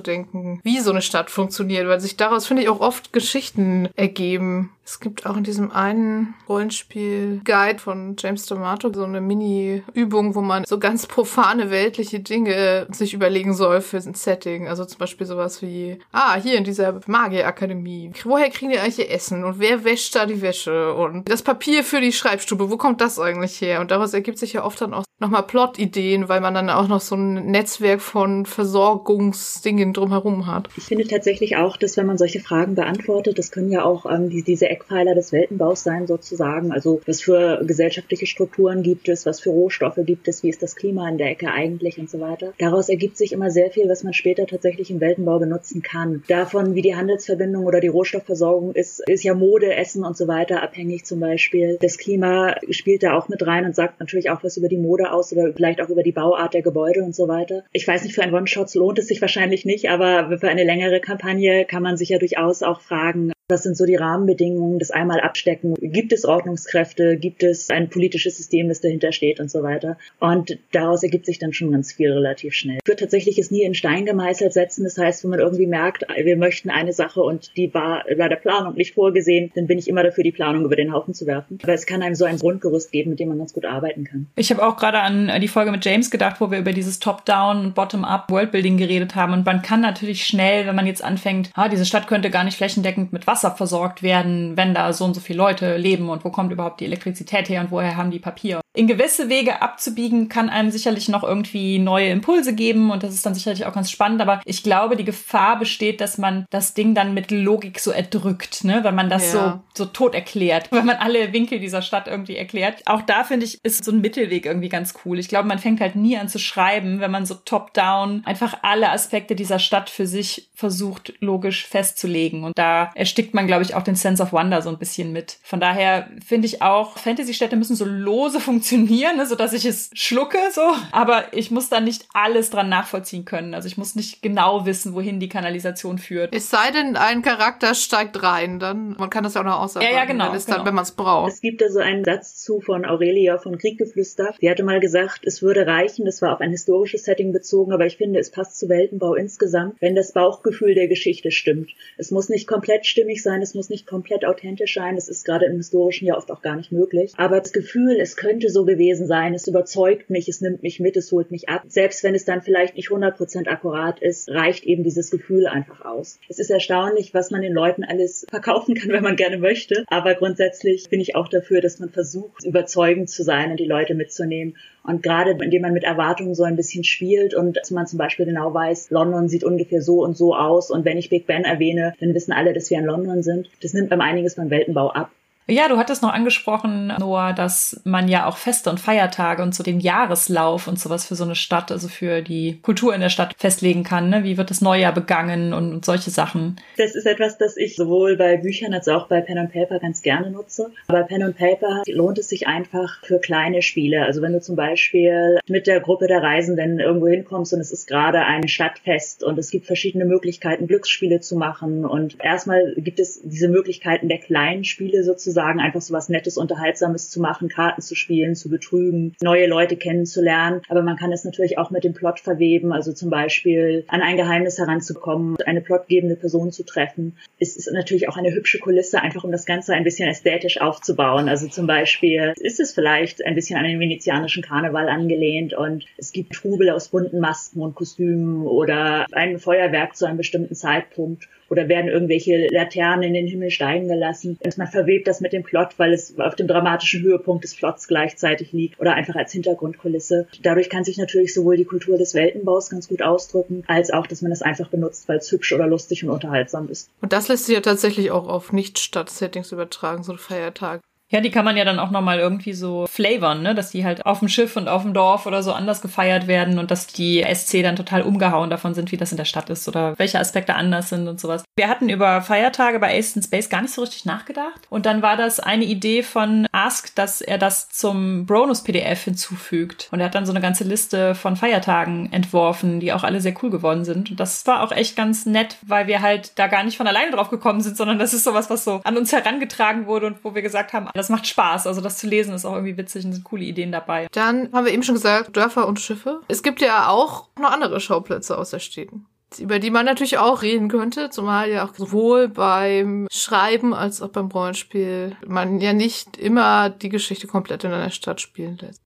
[0.62, 4.70] wie so eine Stadt funktioniert, weil sich daraus, finde ich, auch oft Geschichten ergeben.
[4.88, 10.64] Es gibt auch in diesem einen Rollenspiel-Guide von James D'Amato so eine Mini-Übung, wo man
[10.64, 14.68] so ganz profane weltliche Dinge sich überlegen soll für ein Setting.
[14.68, 19.10] Also zum Beispiel sowas wie, ah, hier in dieser Magierakademie, woher kriegen die eigentlich ihr
[19.10, 23.00] Essen und wer wäscht da die Wäsche und das Papier für die Schreibstube, wo kommt
[23.00, 23.80] das eigentlich her?
[23.80, 27.00] Und daraus ergibt sich ja oft dann auch nochmal Plot-Ideen, weil man dann auch noch
[27.00, 30.68] so ein Netzwerk von Versorgungsdingen drumherum hat.
[30.76, 34.28] Ich finde tatsächlich auch, dass wenn man solche Fragen beantwortet, das können ja auch ähm,
[34.28, 36.72] die, diese Eckpfeiler des Weltenbaus sein sozusagen.
[36.72, 40.76] Also was für gesellschaftliche Strukturen gibt es, was für Rohstoffe gibt es, wie ist das
[40.76, 42.52] Klima in der Ecke eigentlich und so weiter.
[42.58, 46.22] Daraus ergibt sich immer sehr viel, was man später tatsächlich im Weltenbau benutzen kann.
[46.28, 50.62] Davon, wie die Handelsverbindung oder die Rohstoffversorgung ist, ist ja Mode, Essen und so weiter
[50.62, 51.78] abhängig zum Beispiel.
[51.80, 55.12] Das Klima spielt da auch mit rein und sagt natürlich auch was über die Mode
[55.12, 57.64] aus oder vielleicht auch über die Bauart der Gebäude und so weiter.
[57.72, 61.00] Ich weiß nicht, für ein One-Shots lohnt es sich wahrscheinlich nicht, aber für eine längere
[61.00, 65.20] Kampagne kann man sich ja durchaus auch fragen, was sind so die Rahmenbedingungen, das einmal
[65.20, 65.74] abstecken?
[65.80, 67.16] Gibt es Ordnungskräfte?
[67.16, 69.96] Gibt es ein politisches System, das dahinter steht und so weiter?
[70.20, 72.78] Und daraus ergibt sich dann schon ganz viel relativ schnell.
[72.82, 74.84] Ich würde tatsächlich es nie in Stein gemeißelt setzen.
[74.84, 78.36] Das heißt, wenn man irgendwie merkt, wir möchten eine Sache und die war bei der
[78.36, 81.58] Planung nicht vorgesehen, dann bin ich immer dafür, die Planung über den Haufen zu werfen.
[81.62, 84.26] Aber es kann einem so ein Grundgerüst geben, mit dem man ganz gut arbeiten kann.
[84.36, 87.72] Ich habe auch gerade an die Folge mit James gedacht, wo wir über dieses Top-Down,
[87.72, 89.32] Bottom-up Worldbuilding geredet haben.
[89.32, 92.56] Und man kann natürlich schnell, wenn man jetzt anfängt, ah, diese Stadt könnte gar nicht
[92.56, 96.30] flächendeckend mit Wasser versorgt werden, wenn da so und so viele Leute leben und wo
[96.30, 100.50] kommt überhaupt die Elektrizität her und woher haben die Papier in gewisse Wege abzubiegen, kann
[100.50, 104.20] einem sicherlich noch irgendwie neue Impulse geben und das ist dann sicherlich auch ganz spannend.
[104.20, 108.64] Aber ich glaube, die Gefahr besteht, dass man das Ding dann mit Logik so erdrückt,
[108.64, 108.84] ne?
[108.84, 109.62] wenn man das ja.
[109.74, 112.82] so, so tot erklärt, wenn man alle Winkel dieser Stadt irgendwie erklärt.
[112.84, 115.18] Auch da finde ich, ist so ein Mittelweg irgendwie ganz cool.
[115.18, 118.90] Ich glaube, man fängt halt nie an zu schreiben, wenn man so top-down einfach alle
[118.90, 122.44] Aspekte dieser Stadt für sich versucht, logisch festzulegen.
[122.44, 125.38] Und da erstickt man, glaube ich, auch den Sense of Wonder so ein bisschen mit.
[125.42, 129.64] Von daher finde ich auch, Fantasy-Städte müssen so lose funktionieren funktionieren, ne, so dass ich
[129.64, 130.62] es schlucke, so.
[130.92, 133.54] Aber ich muss dann nicht alles dran nachvollziehen können.
[133.54, 136.34] Also ich muss nicht genau wissen, wohin die Kanalisation führt.
[136.34, 139.94] Es sei denn, ein Charakter steigt rein, dann man kann das ja auch noch ausarbeiten,
[139.94, 140.64] ja, ja, genau, wenn, genau.
[140.64, 141.32] wenn man es braucht.
[141.32, 144.34] Es gibt da so einen Satz zu von Aurelia von Krieggeflüster.
[144.40, 147.86] Sie hatte mal gesagt, es würde reichen, das war auf ein historisches Setting bezogen, aber
[147.86, 151.70] ich finde, es passt zu Weltenbau insgesamt, wenn das Bauchgefühl der Geschichte stimmt.
[151.96, 155.46] Es muss nicht komplett stimmig sein, es muss nicht komplett authentisch sein, das ist gerade
[155.46, 157.12] im historischen ja oft auch gar nicht möglich.
[157.16, 159.34] Aber das Gefühl, es könnte so gewesen sein.
[159.34, 161.62] Es überzeugt mich, es nimmt mich mit, es holt mich ab.
[161.68, 166.18] Selbst wenn es dann vielleicht nicht 100% akkurat ist, reicht eben dieses Gefühl einfach aus.
[166.28, 169.84] Es ist erstaunlich, was man den Leuten alles verkaufen kann, wenn man gerne möchte.
[169.88, 173.94] Aber grundsätzlich bin ich auch dafür, dass man versucht, überzeugend zu sein und die Leute
[173.94, 174.56] mitzunehmen.
[174.86, 178.24] Und gerade indem man mit Erwartungen so ein bisschen spielt und dass man zum Beispiel
[178.24, 181.94] genau weiß, London sieht ungefähr so und so aus und wenn ich Big Ben erwähne,
[181.98, 183.50] dann wissen alle, dass wir in London sind.
[183.62, 185.10] Das nimmt beim einiges beim Weltenbau ab.
[185.48, 189.62] Ja, du hattest noch angesprochen, Noah, dass man ja auch Feste und Feiertage und so
[189.62, 193.32] den Jahreslauf und sowas für so eine Stadt, also für die Kultur in der Stadt
[193.38, 194.10] festlegen kann.
[194.10, 194.24] Ne?
[194.24, 196.56] Wie wird das Neujahr begangen und, solche Sachen?
[196.78, 200.02] Das ist etwas, das ich sowohl bei Büchern als auch bei Pen and Paper ganz
[200.02, 200.72] gerne nutze.
[200.88, 204.04] Aber Pen and Paper lohnt es sich einfach für kleine Spiele.
[204.04, 207.86] Also wenn du zum Beispiel mit der Gruppe der Reisenden irgendwo hinkommst und es ist
[207.86, 213.20] gerade ein Stadtfest und es gibt verschiedene Möglichkeiten, Glücksspiele zu machen und erstmal gibt es
[213.22, 217.82] diese Möglichkeiten der kleinen Spiele sozusagen sagen, einfach so was Nettes, Unterhaltsames zu machen, Karten
[217.82, 220.62] zu spielen, zu betrügen, neue Leute kennenzulernen.
[220.68, 224.16] Aber man kann es natürlich auch mit dem Plot verweben, also zum Beispiel an ein
[224.16, 227.16] Geheimnis heranzukommen, eine plotgebende Person zu treffen.
[227.38, 231.28] Es ist natürlich auch eine hübsche Kulisse, einfach um das Ganze ein bisschen ästhetisch aufzubauen.
[231.28, 236.12] Also zum Beispiel ist es vielleicht ein bisschen an den venezianischen Karneval angelehnt und es
[236.12, 241.68] gibt Trubel aus bunten Masken und Kostümen oder ein Feuerwerk zu einem bestimmten Zeitpunkt oder
[241.68, 244.38] werden irgendwelche Laternen in den Himmel steigen gelassen.
[244.42, 247.88] Und man verwebt das mit dem Plot, weil es auf dem dramatischen Höhepunkt des Plots
[247.88, 250.26] gleichzeitig liegt oder einfach als Hintergrundkulisse.
[250.42, 254.22] Dadurch kann sich natürlich sowohl die Kultur des Weltenbaus ganz gut ausdrücken, als auch, dass
[254.22, 256.90] man es einfach benutzt, weil es hübsch oder lustig und unterhaltsam ist.
[257.00, 260.80] Und das lässt sich ja tatsächlich auch auf Nicht-Stadt-Settings übertragen, so Feiertag.
[261.12, 263.54] Ja, die kann man ja dann auch nochmal irgendwie so flavern, ne?
[263.54, 266.58] Dass die halt auf dem Schiff und auf dem Dorf oder so anders gefeiert werden
[266.58, 269.68] und dass die SC dann total umgehauen davon sind, wie das in der Stadt ist
[269.68, 271.44] oder welche Aspekte anders sind und sowas.
[271.56, 274.62] Wir hatten über Feiertage bei Ace in Space gar nicht so richtig nachgedacht.
[274.68, 279.88] Und dann war das eine Idee von Ask, dass er das zum Bronus-PDF hinzufügt.
[279.92, 283.34] Und er hat dann so eine ganze Liste von Feiertagen entworfen, die auch alle sehr
[283.42, 284.10] cool geworden sind.
[284.10, 287.12] Und das war auch echt ganz nett, weil wir halt da gar nicht von alleine
[287.12, 290.34] drauf gekommen sind, sondern das ist sowas, was so an uns herangetragen wurde und wo
[290.34, 291.66] wir gesagt haben, das macht Spaß.
[291.66, 294.08] Also das zu lesen ist auch irgendwie witzig und sind coole Ideen dabei.
[294.12, 296.20] Dann haben wir eben schon gesagt, Dörfer und Schiffe.
[296.28, 299.06] Es gibt ja auch noch andere Schauplätze außer Städten
[299.38, 304.08] über die man natürlich auch reden könnte, zumal ja auch sowohl beim Schreiben als auch
[304.08, 308.82] beim Rollenspiel man ja nicht immer die Geschichte komplett in einer Stadt spielen lässt.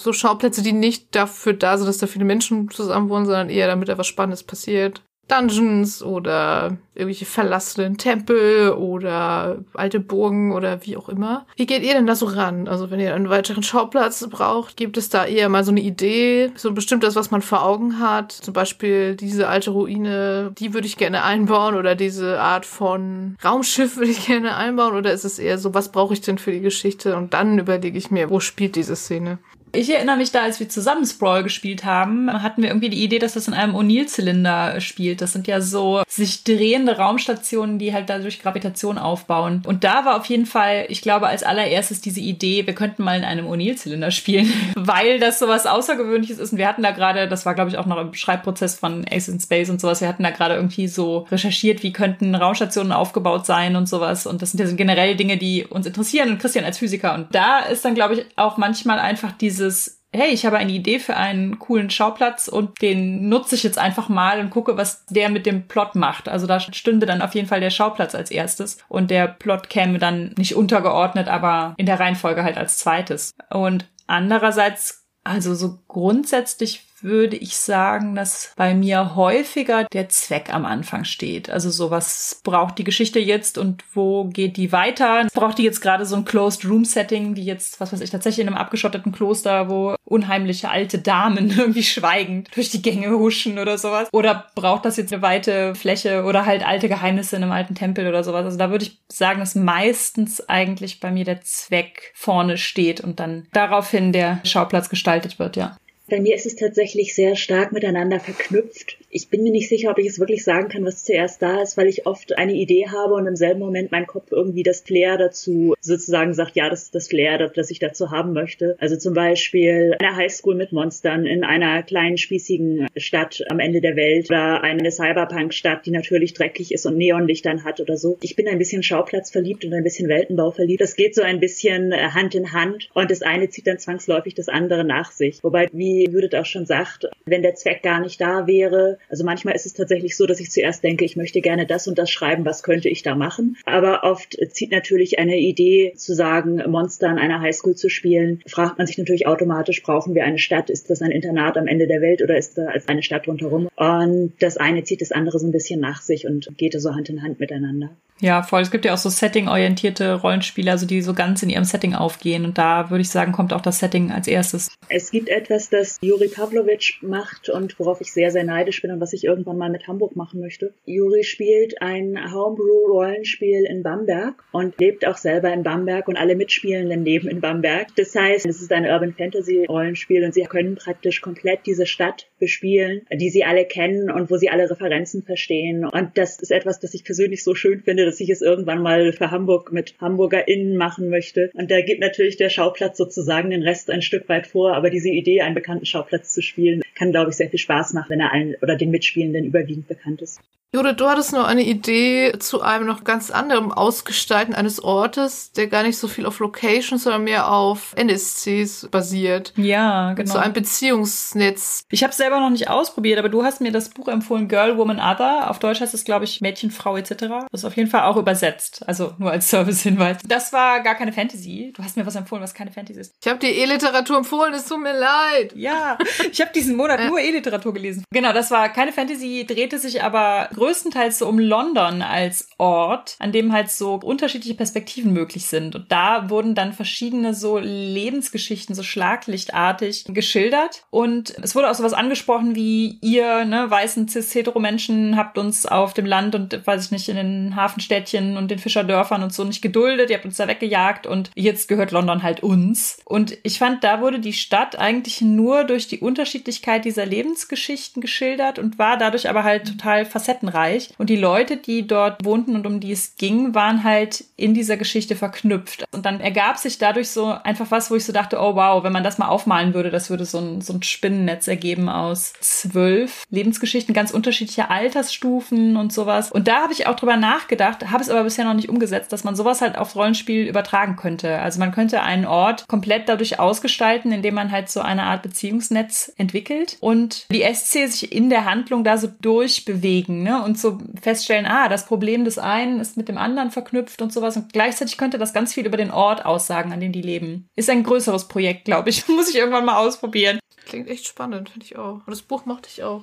[0.00, 3.68] So Schauplätze, die nicht dafür da sind, dass da viele Menschen zusammen wohnen, sondern eher
[3.68, 5.02] damit etwas Spannendes passiert.
[5.28, 11.46] Dungeons oder irgendwelche verlassenen Tempel oder alte Burgen oder wie auch immer.
[11.56, 12.68] Wie geht ihr denn da so ran?
[12.68, 16.52] Also wenn ihr einen weiteren Schauplatz braucht, gibt es da eher mal so eine Idee,
[16.56, 18.32] so bestimmt das, was man vor Augen hat?
[18.32, 23.96] Zum Beispiel diese alte Ruine, die würde ich gerne einbauen oder diese Art von Raumschiff
[23.96, 26.60] würde ich gerne einbauen oder ist es eher so, was brauche ich denn für die
[26.60, 27.16] Geschichte?
[27.16, 29.38] Und dann überlege ich mir, wo spielt diese Szene?
[29.74, 33.18] Ich erinnere mich da, als wir zusammen Sprawl gespielt haben, hatten wir irgendwie die Idee,
[33.18, 35.20] dass das in einem O'Neill-Zylinder spielt.
[35.20, 39.62] Das sind ja so sich drehende Raumstationen, die halt dadurch Gravitation aufbauen.
[39.66, 43.18] Und da war auf jeden Fall, ich glaube, als allererstes diese Idee, wir könnten mal
[43.18, 46.52] in einem O'Neill-Zylinder spielen, weil das sowas Außergewöhnliches ist.
[46.52, 49.28] Und wir hatten da gerade, das war glaube ich auch noch im Schreibprozess von Ace
[49.28, 53.44] in Space und sowas, wir hatten da gerade irgendwie so recherchiert, wie könnten Raumstationen aufgebaut
[53.44, 54.26] sein und sowas.
[54.26, 56.30] Und das sind ja generell Dinge, die uns interessieren.
[56.30, 57.14] Und Christian als Physiker.
[57.14, 60.72] Und da ist dann, glaube ich, auch manchmal einfach diese dieses, hey, ich habe eine
[60.72, 65.04] Idee für einen coolen Schauplatz und den nutze ich jetzt einfach mal und gucke, was
[65.06, 66.28] der mit dem Plot macht.
[66.28, 69.98] Also da stünde dann auf jeden Fall der Schauplatz als erstes und der Plot käme
[69.98, 73.32] dann nicht untergeordnet, aber in der Reihenfolge halt als zweites.
[73.50, 80.64] Und andererseits, also so grundsätzlich würde ich sagen, dass bei mir häufiger der Zweck am
[80.64, 81.50] Anfang steht.
[81.50, 85.28] Also so, was braucht die Geschichte jetzt und wo geht die weiter?
[85.32, 88.42] Braucht die jetzt gerade so ein Closed Room Setting, wie jetzt, was weiß ich, tatsächlich
[88.42, 93.78] in einem abgeschotteten Kloster, wo unheimliche alte Damen irgendwie schweigend durch die Gänge huschen oder
[93.78, 94.08] sowas?
[94.12, 98.08] Oder braucht das jetzt eine weite Fläche oder halt alte Geheimnisse in einem alten Tempel
[98.08, 98.46] oder sowas?
[98.46, 103.20] Also da würde ich sagen, dass meistens eigentlich bei mir der Zweck vorne steht und
[103.20, 105.76] dann daraufhin der Schauplatz gestaltet wird, ja.
[106.10, 108.98] Bei mir ist es tatsächlich sehr stark miteinander verknüpft.
[109.08, 111.78] Ich bin mir nicht sicher, ob ich es wirklich sagen kann, was zuerst da ist,
[111.78, 115.16] weil ich oft eine Idee habe und im selben Moment mein Kopf irgendwie das Flair
[115.16, 118.76] dazu sozusagen sagt, ja, das ist das Flair, das ich dazu haben möchte.
[118.80, 123.96] Also zum Beispiel eine Highschool mit Monstern in einer kleinen spießigen Stadt am Ende der
[123.96, 128.18] Welt oder eine Cyberpunk-Stadt, die natürlich dreckig ist und Neonlichtern hat oder so.
[128.20, 130.82] Ich bin ein bisschen Schauplatz verliebt und ein bisschen Weltenbau verliebt.
[130.82, 134.34] Das geht so ein bisschen äh, Hand in Hand und das eine zieht dann zwangsläufig
[134.34, 135.42] das andere nach sich.
[135.42, 138.98] Wobei, wie wie Judith auch schon sagt, wenn der Zweck gar nicht da wäre.
[139.08, 141.98] Also manchmal ist es tatsächlich so, dass ich zuerst denke, ich möchte gerne das und
[141.98, 143.56] das schreiben, was könnte ich da machen.
[143.64, 148.78] Aber oft zieht natürlich eine Idee zu sagen, Monster in einer Highschool zu spielen, fragt
[148.78, 150.70] man sich natürlich automatisch, brauchen wir eine Stadt?
[150.70, 153.68] Ist das ein Internat am Ende der Welt oder ist da eine Stadt rundherum?
[153.76, 157.08] Und das eine zieht das andere so ein bisschen nach sich und geht so Hand
[157.08, 157.90] in Hand miteinander.
[158.20, 158.62] Ja, voll.
[158.62, 162.44] Es gibt ja auch so Setting-orientierte Rollenspiele, also die so ganz in ihrem Setting aufgehen.
[162.44, 164.70] Und da würde ich sagen, kommt auch das Setting als erstes.
[164.88, 169.00] Es gibt etwas, das Juri Pavlovic macht und worauf ich sehr, sehr neidisch bin und
[169.00, 170.74] was ich irgendwann mal mit Hamburg machen möchte.
[170.84, 177.04] Juri spielt ein Homebrew-Rollenspiel in Bamberg und lebt auch selber in Bamberg und alle Mitspielenden
[177.04, 177.88] leben in Bamberg.
[177.96, 183.02] Das heißt, es ist ein Urban Fantasy-Rollenspiel und sie können praktisch komplett diese Stadt bespielen,
[183.12, 185.84] die sie alle kennen und wo sie alle Referenzen verstehen.
[185.84, 189.12] Und das ist etwas, das ich persönlich so schön finde dass ich es irgendwann mal
[189.12, 191.50] für Hamburg mit HamburgerInnen machen möchte.
[191.54, 195.10] Und da gibt natürlich der Schauplatz sozusagen den Rest ein Stück weit vor, aber diese
[195.10, 198.32] Idee, einen bekannten Schauplatz zu spielen, kann, glaube ich, sehr viel Spaß machen, wenn er
[198.32, 200.40] allen oder den Mitspielenden überwiegend bekannt ist.
[200.74, 205.68] Judith, du hattest noch eine Idee zu einem noch ganz anderen Ausgestalten eines Ortes, der
[205.68, 209.52] gar nicht so viel auf Locations, sondern mehr auf NSCs basiert.
[209.54, 210.32] Ja, genau.
[210.32, 211.84] So ein Beziehungsnetz.
[211.92, 214.76] Ich habe es selber noch nicht ausprobiert, aber du hast mir das Buch empfohlen, Girl,
[214.76, 215.48] Woman, Other.
[215.48, 217.12] Auf Deutsch heißt es, glaube ich, Mädchen, Frau etc.
[217.52, 218.82] Das ist auf jeden Fall auch übersetzt.
[218.86, 220.18] Also nur als Service-Hinweis.
[220.26, 221.72] Das war gar keine Fantasy.
[221.76, 223.14] Du hast mir was empfohlen, was keine Fantasy ist.
[223.22, 225.54] Ich habe dir E-Literatur empfohlen, es tut mir leid.
[225.54, 225.98] Ja,
[226.30, 228.04] ich habe diesen Monat nur E-Literatur gelesen.
[228.10, 233.32] Genau, das war keine Fantasy, drehte sich aber größtenteils so um London als Ort, an
[233.32, 235.74] dem halt so unterschiedliche Perspektiven möglich sind.
[235.74, 240.84] Und da wurden dann verschiedene so Lebensgeschichten so schlaglichtartig geschildert.
[240.90, 246.06] Und es wurde auch sowas angesprochen wie ihr, ne, weißen cis-hetero-Menschen habt uns auf dem
[246.06, 250.10] Land und, weiß ich nicht, in den Hafenstädtchen und den Fischerdörfern und so nicht geduldet,
[250.10, 252.98] ihr habt uns da weggejagt und jetzt gehört London halt uns.
[253.04, 258.58] Und ich fand, da wurde die Stadt eigentlich nur durch die Unterschiedlichkeit dieser Lebensgeschichten geschildert
[258.58, 260.90] und war dadurch aber halt total facettenreich.
[260.98, 264.76] Und die Leute, die dort wohnten und um die es ging, waren halt in dieser
[264.76, 265.84] Geschichte verknüpft.
[265.92, 268.92] Und dann ergab sich dadurch so einfach was, wo ich so dachte, oh wow, wenn
[268.92, 273.24] man das mal aufmalen würde, das würde so ein, so ein Spinnennetz ergeben aus zwölf
[273.30, 276.30] Lebensgeschichten, ganz unterschiedlicher Altersstufen und sowas.
[276.30, 279.24] Und da habe ich auch drüber nachgedacht, habe es aber bisher noch nicht umgesetzt, dass
[279.24, 281.38] man sowas halt aufs Rollenspiel übertragen könnte.
[281.40, 286.12] Also man könnte einen Ort komplett dadurch ausgestalten, indem man halt so eine Art Beziehungsnetz
[286.16, 290.42] entwickelt und die SC sich in der Handlung da so durchbewegen ne?
[290.42, 294.36] und so feststellen, ah, das Problem des einen ist mit dem anderen verknüpft und sowas.
[294.36, 297.48] Und gleichzeitig könnte das ganz viel über den Ort aussagen, an dem die leben.
[297.56, 299.08] Ist ein größeres Projekt, glaube ich.
[299.14, 300.38] Muss ich irgendwann mal ausprobieren.
[300.66, 301.94] Klingt echt spannend, finde ich auch.
[302.06, 303.02] Und das Buch mochte ich auch.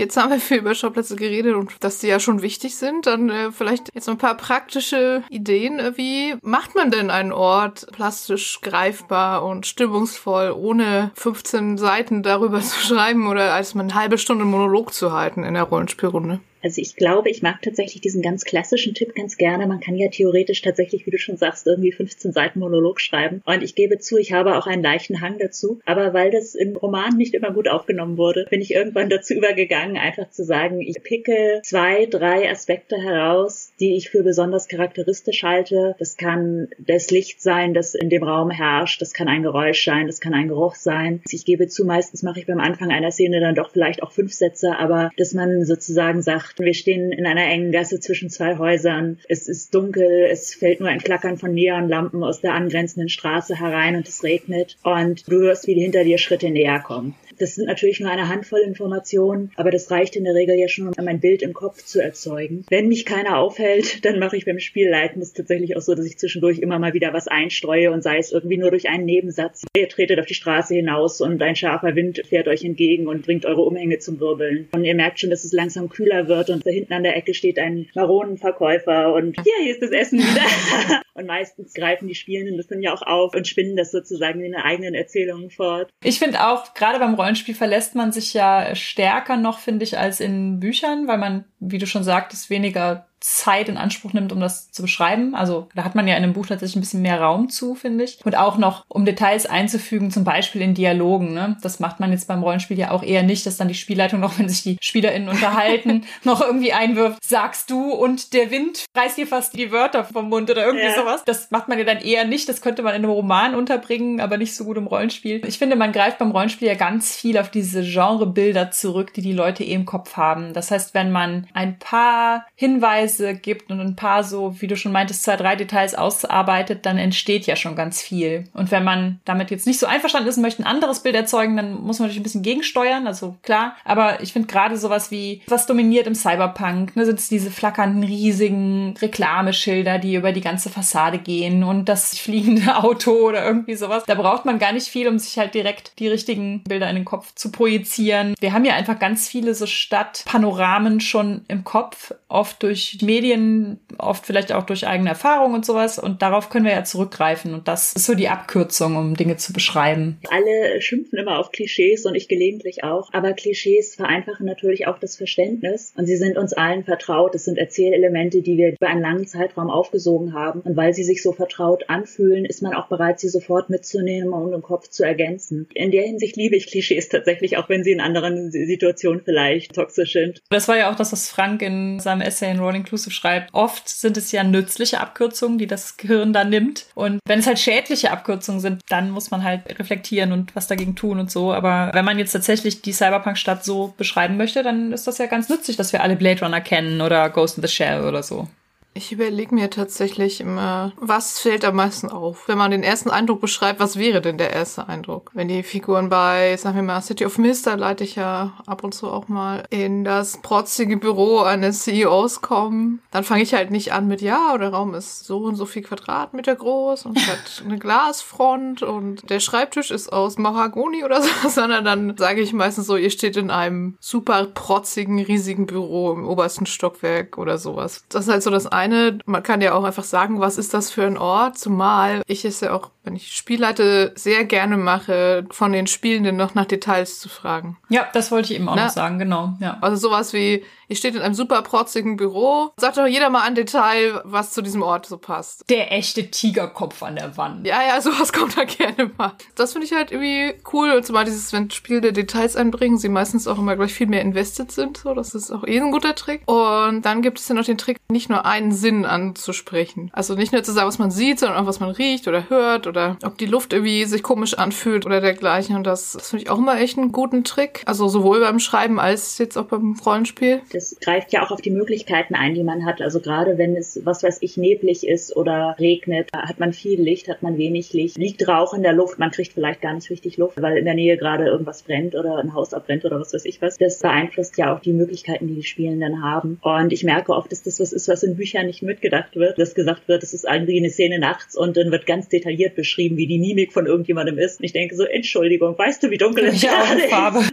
[0.00, 3.04] Jetzt haben wir viel über Schauplätze geredet und dass die ja schon wichtig sind.
[3.04, 5.78] Dann äh, vielleicht jetzt noch ein paar praktische Ideen.
[5.94, 12.80] Wie macht man denn einen Ort plastisch greifbar und stimmungsvoll, ohne 15 Seiten darüber zu
[12.80, 16.40] schreiben oder als mal eine halbe Stunde Monolog zu halten in der Rollenspielrunde?
[16.62, 19.66] Also ich glaube, ich mag tatsächlich diesen ganz klassischen Tipp ganz gerne.
[19.66, 23.42] Man kann ja theoretisch tatsächlich, wie du schon sagst, irgendwie 15 Seiten Monolog schreiben.
[23.44, 25.80] Und ich gebe zu, ich habe auch einen leichten Hang dazu.
[25.86, 29.96] Aber weil das im Roman nicht immer gut aufgenommen wurde, bin ich irgendwann dazu übergegangen,
[29.96, 35.96] einfach zu sagen, ich picke zwei, drei Aspekte heraus, die ich für besonders charakteristisch halte.
[35.98, 39.00] Das kann das Licht sein, das in dem Raum herrscht.
[39.00, 40.06] Das kann ein Geräusch sein.
[40.06, 41.22] Das kann ein Geruch sein.
[41.30, 44.32] Ich gebe zu, meistens mache ich beim Anfang einer Szene dann doch vielleicht auch fünf
[44.32, 46.58] Sätze, aber dass man sozusagen sagt.
[46.58, 49.18] Wir stehen in einer engen Gasse zwischen zwei Häusern.
[49.28, 53.96] Es ist dunkel, es fällt nur ein Klackern von Neonlampen aus der angrenzenden Straße herein
[53.96, 54.76] und es regnet.
[54.82, 57.14] Und du hörst, wie die hinter dir Schritte näher kommen.
[57.40, 60.88] Das sind natürlich nur eine Handvoll Informationen, aber das reicht in der Regel ja schon,
[60.88, 62.66] um ein Bild im Kopf zu erzeugen.
[62.68, 66.18] Wenn mich keiner aufhält, dann mache ich beim Spielleiten es tatsächlich auch so, dass ich
[66.18, 69.64] zwischendurch immer mal wieder was einstreue und sei es irgendwie nur durch einen Nebensatz.
[69.74, 73.46] Ihr tretet auf die Straße hinaus und ein scharfer Wind fährt euch entgegen und bringt
[73.46, 74.68] eure Umhänge zum Wirbeln.
[74.72, 77.32] Und ihr merkt schon, dass es langsam kühler wird und da hinten an der Ecke
[77.32, 81.00] steht ein Maronenverkäufer und ja, hier ist das Essen wieder.
[81.14, 84.52] und meistens greifen die Spielenden das dann ja auch auf und spinnen das sozusagen in
[84.52, 85.88] den eigenen Erzählungen fort.
[86.04, 89.96] Ich finde auch, gerade beim Rollen Rollenspiel verlässt man sich ja stärker noch, finde ich,
[89.96, 94.40] als in Büchern, weil man, wie du schon sagtest, weniger Zeit in Anspruch nimmt, um
[94.40, 95.34] das zu beschreiben.
[95.34, 98.04] Also da hat man ja in einem Buch tatsächlich ein bisschen mehr Raum zu, finde
[98.04, 98.18] ich.
[98.24, 101.34] Und auch noch, um Details einzufügen, zum Beispiel in Dialogen.
[101.34, 101.56] Ne?
[101.62, 104.30] Das macht man jetzt beim Rollenspiel ja auch eher nicht, dass dann die Spielleitung noch,
[104.38, 109.26] wenn sich die SpielerInnen unterhalten, noch irgendwie einwirft, sagst du und der Wind reißt dir
[109.26, 110.94] fast die Wörter vom Mund oder irgendwie ja.
[110.94, 111.22] sowas.
[111.24, 112.48] Das macht man ja dann eher nicht.
[112.48, 115.42] Das könnte man in einem Roman unterbringen, aber nicht so gut im Rollenspiel.
[115.46, 119.32] Ich finde, man greift beim Rollenspiel ja ganz viel auf diese Genrebilder zurück, die die
[119.32, 120.54] Leute eh im Kopf haben.
[120.54, 124.76] Das heißt, wenn man ein paar Hinweise Hinweise gibt und ein paar so, wie du
[124.76, 128.44] schon meintest, zwei, drei Details ausarbeitet, dann entsteht ja schon ganz viel.
[128.52, 131.56] Und wenn man damit jetzt nicht so einverstanden ist und möchte ein anderes Bild erzeugen,
[131.56, 133.76] dann muss man natürlich ein bisschen gegensteuern, also klar.
[133.84, 138.04] Aber ich finde gerade sowas wie, was dominiert im Cyberpunk, ne, sind es diese flackernden,
[138.04, 144.04] riesigen Reklameschilder, die über die ganze Fassade gehen und das fliegende Auto oder irgendwie sowas.
[144.06, 147.04] Da braucht man gar nicht viel, um sich halt direkt die richtigen Bilder in den
[147.04, 148.34] Kopf zu projizieren.
[148.40, 154.26] Wir haben ja einfach ganz viele so Stadtpanoramen schon im Kopf, oft durch Medien, oft
[154.26, 155.98] vielleicht auch durch eigene Erfahrung und sowas.
[155.98, 157.54] Und darauf können wir ja zurückgreifen.
[157.54, 160.18] Und das ist so die Abkürzung, um Dinge zu beschreiben.
[160.30, 163.08] Alle schimpfen immer auf Klischees und ich gelegentlich auch.
[163.12, 165.92] Aber Klischees vereinfachen natürlich auch das Verständnis.
[165.96, 167.34] Und sie sind uns allen vertraut.
[167.34, 170.60] Es sind Erzählelemente, die wir über einen langen Zeitraum aufgesogen haben.
[170.60, 174.52] Und weil sie sich so vertraut anfühlen, ist man auch bereit, sie sofort mitzunehmen und
[174.52, 175.68] im Kopf zu ergänzen.
[175.74, 180.12] In der Hinsicht liebe ich Klischees tatsächlich, auch wenn sie in anderen Situationen vielleicht toxisch
[180.12, 180.40] sind.
[180.50, 183.88] Das war ja auch das, was Frank in seinem Essay in Rolling Inclusive schreibt, oft
[183.88, 186.86] sind es ja nützliche Abkürzungen, die das Gehirn dann nimmt.
[186.96, 190.96] Und wenn es halt schädliche Abkürzungen sind, dann muss man halt reflektieren und was dagegen
[190.96, 191.52] tun und so.
[191.52, 195.48] Aber wenn man jetzt tatsächlich die Cyberpunk-Stadt so beschreiben möchte, dann ist das ja ganz
[195.48, 198.48] nützlich, dass wir alle Blade Runner kennen oder Ghost in the Shell oder so.
[198.92, 202.48] Ich überlege mir tatsächlich immer, was fällt am meisten auf?
[202.48, 205.30] Wenn man den ersten Eindruck beschreibt, was wäre denn der erste Eindruck?
[205.32, 208.82] Wenn die Figuren bei, sagen wir mal, City of Mist, da leite ich ja ab
[208.82, 213.70] und zu auch mal in das protzige Büro eines CEOs kommen, dann fange ich halt
[213.70, 217.62] nicht an mit, ja, der Raum ist so und so viel Quadratmeter groß und hat
[217.64, 222.88] eine Glasfront und der Schreibtisch ist aus Mahagoni oder so, sondern dann sage ich meistens
[222.88, 228.04] so, ihr steht in einem super protzigen, riesigen Büro im obersten Stockwerk oder sowas.
[228.08, 229.18] Das ist halt so das eine.
[229.26, 231.58] Man kann ja auch einfach sagen, was ist das für ein Ort?
[231.58, 236.54] Zumal ich es ja auch, wenn ich Spielleite, sehr gerne mache, von den Spielenden noch
[236.54, 237.78] nach Details zu fragen.
[237.88, 239.54] Ja, das wollte ich eben auch Na, noch sagen, genau.
[239.60, 239.78] Ja.
[239.80, 242.72] Also sowas wie, Ihr steht in einem super protzigen Büro.
[242.76, 245.70] Sagt doch jeder mal ein Detail, was zu diesem Ort so passt.
[245.70, 247.64] Der echte Tigerkopf an der Wand.
[247.64, 249.34] Ja, ja, sowas kommt da gerne mal.
[249.54, 250.90] Das finde ich halt irgendwie cool.
[250.90, 254.72] Und zumal dieses, wenn Spiele Details einbringen, sie meistens auch immer gleich viel mehr invested
[254.72, 254.96] sind.
[254.96, 256.42] So, das ist auch eh ein guter Trick.
[256.50, 260.10] Und dann gibt es ja noch den Trick, nicht nur einen Sinn anzusprechen.
[260.12, 262.86] Also nicht nur zu sagen, was man sieht, sondern auch was man riecht oder hört
[262.86, 265.76] oder ob die Luft irgendwie sich komisch anfühlt oder dergleichen.
[265.76, 267.82] Und das, das finde ich auch immer echt einen guten Trick.
[267.86, 271.70] Also sowohl beim Schreiben als jetzt auch beim Rollenspiel das greift ja auch auf die
[271.70, 273.00] Möglichkeiten ein, die man hat.
[273.00, 277.28] Also gerade wenn es, was weiß ich, neblig ist oder regnet, hat man viel Licht,
[277.28, 280.36] hat man wenig Licht, liegt Rauch in der Luft, man kriegt vielleicht gar nicht richtig
[280.36, 283.44] Luft, weil in der Nähe gerade irgendwas brennt oder ein Haus abbrennt oder was weiß
[283.44, 283.76] ich was.
[283.78, 286.58] Das beeinflusst ja auch die Möglichkeiten, die die Spielenden haben.
[286.62, 289.74] Und ich merke oft, dass das was ist, was in Büchern nicht mitgedacht wird, dass
[289.74, 293.26] gesagt wird, es ist irgendwie eine Szene nachts und dann wird ganz detailliert beschrieben, wie
[293.26, 294.60] die Mimik von irgendjemandem ist.
[294.60, 297.10] Und ich denke so, Entschuldigung, weißt du, wie dunkel es gerade ist?
[297.10, 297.44] Farbe.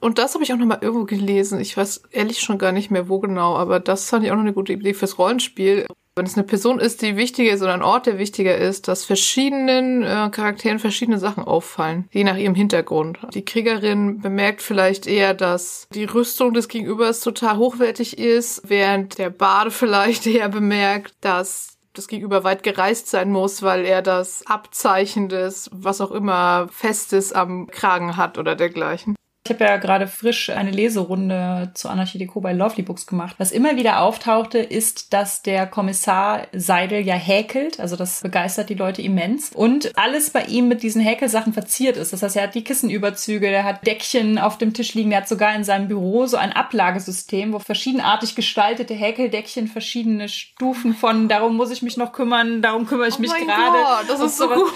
[0.00, 1.60] Und das habe ich auch nochmal irgendwo gelesen.
[1.60, 4.42] Ich weiß ehrlich schon gar nicht mehr, wo genau, aber das fand ich auch noch
[4.42, 5.86] eine gute Idee fürs Rollenspiel.
[6.16, 9.04] Wenn es eine Person ist, die wichtiger ist oder ein Ort, der wichtiger ist, dass
[9.04, 13.18] verschiedenen äh, Charakteren verschiedene Sachen auffallen, je nach ihrem Hintergrund.
[13.32, 19.30] Die Kriegerin bemerkt vielleicht eher, dass die Rüstung des Gegenübers total hochwertig ist, während der
[19.30, 25.28] Bade vielleicht eher bemerkt, dass das Gegenüber weit gereist sein muss, weil er das Abzeichen
[25.28, 29.16] des, was auch immer, Festes am Kragen hat oder dergleichen.
[29.50, 33.34] Ich habe ja gerade frisch eine Leserunde zu Anarchie Deco bei Lovely Books gemacht.
[33.38, 37.80] Was immer wieder auftauchte, ist, dass der Kommissar Seidel ja häkelt.
[37.80, 39.50] Also das begeistert die Leute immens.
[39.52, 42.12] Und alles bei ihm mit diesen Häkelsachen verziert ist.
[42.12, 45.28] Das heißt, er hat die Kissenüberzüge, er hat Deckchen auf dem Tisch liegen, er hat
[45.28, 51.56] sogar in seinem Büro so ein Ablagesystem, wo verschiedenartig gestaltete Häkeldeckchen verschiedene Stufen von darum
[51.56, 54.06] muss ich mich noch kümmern, darum kümmere ich oh mich gerade.
[54.06, 54.72] Das ist so gut.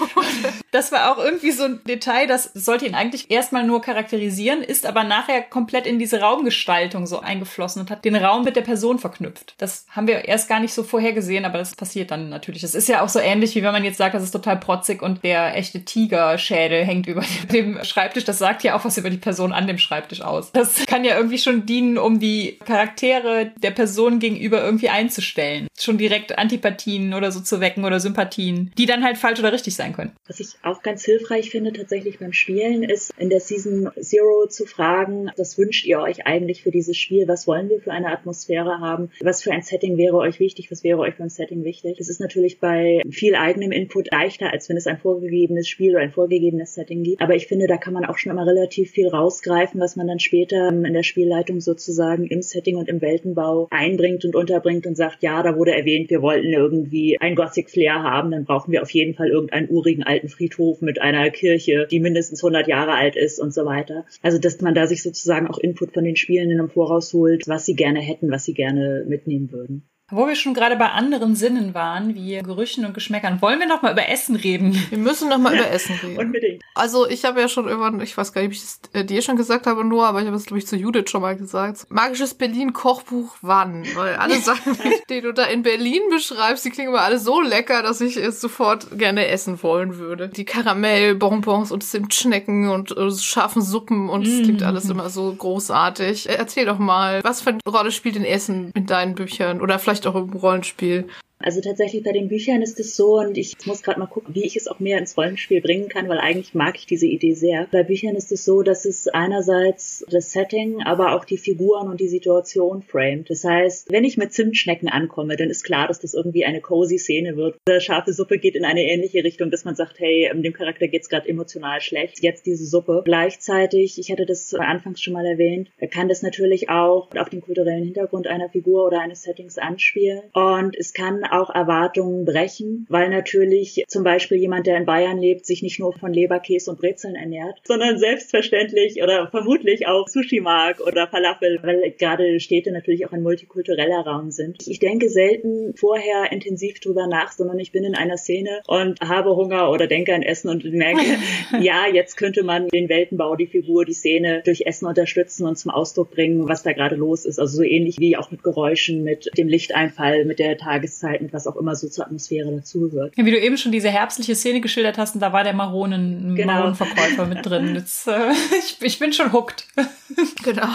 [0.71, 4.85] Das war auch irgendwie so ein Detail, das sollte ihn eigentlich erstmal nur charakterisieren ist
[4.85, 8.99] aber nachher komplett in diese Raumgestaltung so eingeflossen und hat den Raum mit der Person
[8.99, 9.55] verknüpft.
[9.57, 12.63] Das haben wir erst gar nicht so vorhergesehen, aber das passiert dann natürlich.
[12.63, 15.01] Es ist ja auch so ähnlich, wie wenn man jetzt sagt, das ist total protzig
[15.01, 18.25] und der echte Tigerschädel hängt über dem Schreibtisch.
[18.25, 20.51] Das sagt ja auch was über die Person an dem Schreibtisch aus.
[20.51, 25.67] Das kann ja irgendwie schon dienen, um die Charaktere der Person gegenüber irgendwie einzustellen.
[25.77, 29.75] Schon direkt Antipathien oder so zu wecken oder Sympathien, die dann halt falsch oder richtig
[29.75, 30.15] sein können.
[30.27, 34.65] Was ich auch ganz hilfreich finde tatsächlich beim Spielen ist in der Season Zero zu
[34.65, 37.27] fragen, was wünscht ihr euch eigentlich für dieses Spiel?
[37.27, 39.11] Was wollen wir für eine Atmosphäre haben?
[39.21, 40.71] Was für ein Setting wäre euch wichtig?
[40.71, 41.97] Was wäre euch ein Setting wichtig?
[41.97, 46.01] Das ist natürlich bei viel eigenem Input leichter, als wenn es ein vorgegebenes Spiel oder
[46.01, 47.21] ein vorgegebenes Setting gibt.
[47.21, 50.19] Aber ich finde, da kann man auch schon immer relativ viel rausgreifen, was man dann
[50.19, 55.23] später in der Spielleitung sozusagen im Setting und im Weltenbau einbringt und unterbringt und sagt,
[55.23, 58.91] ja, da wurde erwähnt, wir wollten irgendwie ein Gothic Flair haben, dann brauchen wir auf
[58.91, 63.39] jeden Fall irgendeinen urigen alten Friedhof mit einer Kirche, die mindestens 100 Jahre alt ist
[63.39, 64.05] und so weiter.
[64.21, 67.65] Also, dass man da sich sozusagen auch Input von den Spielenden im Voraus holt, was
[67.65, 69.89] sie gerne hätten, was sie gerne mitnehmen würden.
[70.11, 73.81] Wo wir schon gerade bei anderen Sinnen waren, wie Gerüchen und Geschmäckern, wollen wir noch
[73.81, 74.79] mal über Essen reden?
[74.91, 76.19] Wir müssen noch mal über Essen reden.
[76.19, 76.61] Unbedingt.
[76.75, 79.23] Also ich habe ja schon irgendwann, ich weiß gar nicht, ob ich es äh, dir
[79.23, 81.87] schon gesagt habe, nur, aber ich habe es glaube ich zu Judith schon mal gesagt.
[81.89, 83.83] Magisches Berlin Kochbuch wann?
[83.95, 84.77] Weil alle Sachen,
[85.09, 88.39] die du da in Berlin beschreibst, die klingen immer alle so lecker, dass ich es
[88.39, 90.29] sofort gerne essen wollen würde.
[90.29, 94.43] Die Karamellbonbons und Zimtschnecken und äh, scharfen Suppen und es mm.
[94.43, 96.29] klingt alles immer so großartig.
[96.29, 99.94] Erzähl doch mal, was für eine Rolle spielt denn Essen in deinen Büchern oder vielleicht
[99.95, 101.07] vielleicht auch im Rollenspiel.
[101.45, 104.45] Also tatsächlich bei den Büchern ist es so und ich muss gerade mal gucken, wie
[104.45, 107.67] ich es auch mehr ins Rollenspiel bringen kann, weil eigentlich mag ich diese Idee sehr.
[107.71, 111.99] Bei Büchern ist es so, dass es einerseits das Setting, aber auch die Figuren und
[111.99, 113.29] die Situation framet.
[113.29, 116.97] Das heißt, wenn ich mit Zimtschnecken ankomme, dann ist klar, dass das irgendwie eine cozy
[116.97, 117.59] Szene wird.
[117.69, 121.09] Die scharfe Suppe geht in eine ähnliche Richtung, dass man sagt, hey, dem Charakter geht's
[121.09, 122.23] gerade emotional schlecht.
[122.23, 123.03] Jetzt diese Suppe.
[123.05, 127.83] Gleichzeitig, ich hatte das anfangs schon mal erwähnt, kann das natürlich auch auf den kulturellen
[127.83, 133.83] Hintergrund einer Figur oder eines Settings anspielen und es kann auch Erwartungen brechen, weil natürlich
[133.87, 137.59] zum Beispiel jemand, der in Bayern lebt, sich nicht nur von Leberkäse und Brezeln ernährt,
[137.63, 143.23] sondern selbstverständlich oder vermutlich auch Sushi mag oder Falafel, weil gerade Städte natürlich auch ein
[143.23, 144.67] multikultureller Raum sind.
[144.67, 149.35] Ich denke selten vorher intensiv drüber nach, sondern ich bin in einer Szene und habe
[149.35, 151.01] Hunger oder denke an Essen und merke,
[151.61, 155.71] ja, jetzt könnte man den Weltenbau, die Figur, die Szene durch Essen unterstützen und zum
[155.71, 157.39] Ausdruck bringen, was da gerade los ist.
[157.39, 161.47] Also so ähnlich wie auch mit Geräuschen, mit dem Lichteinfall, mit der Tageszeit, mit was
[161.47, 163.13] auch immer so zur Atmosphäre dazugehört.
[163.17, 166.35] Ja, wie du eben schon diese herbstliche Szene geschildert hast, und da war der Maronen,
[166.35, 166.53] genau.
[166.53, 167.75] Maronenverkäufer mit drin.
[167.75, 169.67] Jetzt, äh, ich, ich bin schon hooked.
[170.43, 170.67] genau.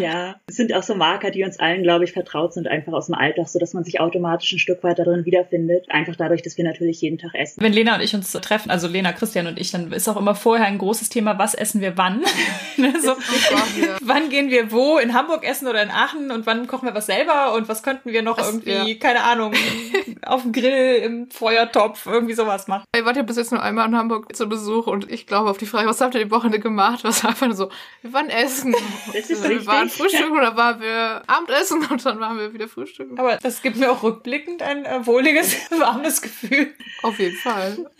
[0.00, 3.06] Ja, es sind auch so Marker, die uns allen, glaube ich, vertraut sind, einfach aus
[3.06, 5.86] dem Alltag, so dass man sich automatisch ein Stück weit darin wiederfindet.
[5.90, 7.62] Einfach dadurch, dass wir natürlich jeden Tag essen.
[7.62, 10.34] Wenn Lena und ich uns treffen, also Lena, Christian und ich, dann ist auch immer
[10.34, 12.22] vorher ein großes Thema, was essen wir wann?
[12.78, 13.12] Ne, so,
[14.00, 14.96] wann gehen wir wo?
[14.98, 16.30] In Hamburg essen oder in Aachen?
[16.30, 17.54] Und wann kochen wir was selber?
[17.54, 18.98] Und was könnten wir noch das, irgendwie, ja.
[18.98, 19.52] keine Ahnung,
[20.26, 22.84] auf dem Grill, im Feuertopf, irgendwie sowas machen?
[22.94, 25.58] Ich warte ja bis jetzt nur einmal in Hamburg zu Besuch und ich glaube auf
[25.58, 27.04] die Frage, was habt ihr die Woche gemacht?
[27.12, 27.70] Was einfach nur so,
[28.02, 28.74] wir waren essen.
[29.12, 29.66] Das ist wir richtig.
[29.66, 33.18] waren frühstücken oder waren wir Abendessen und dann waren wir wieder frühstücken.
[33.18, 36.72] Aber das gibt mir auch rückblickend ein äh, wohliges, warmes Gefühl.
[37.02, 37.90] Auf jeden Fall.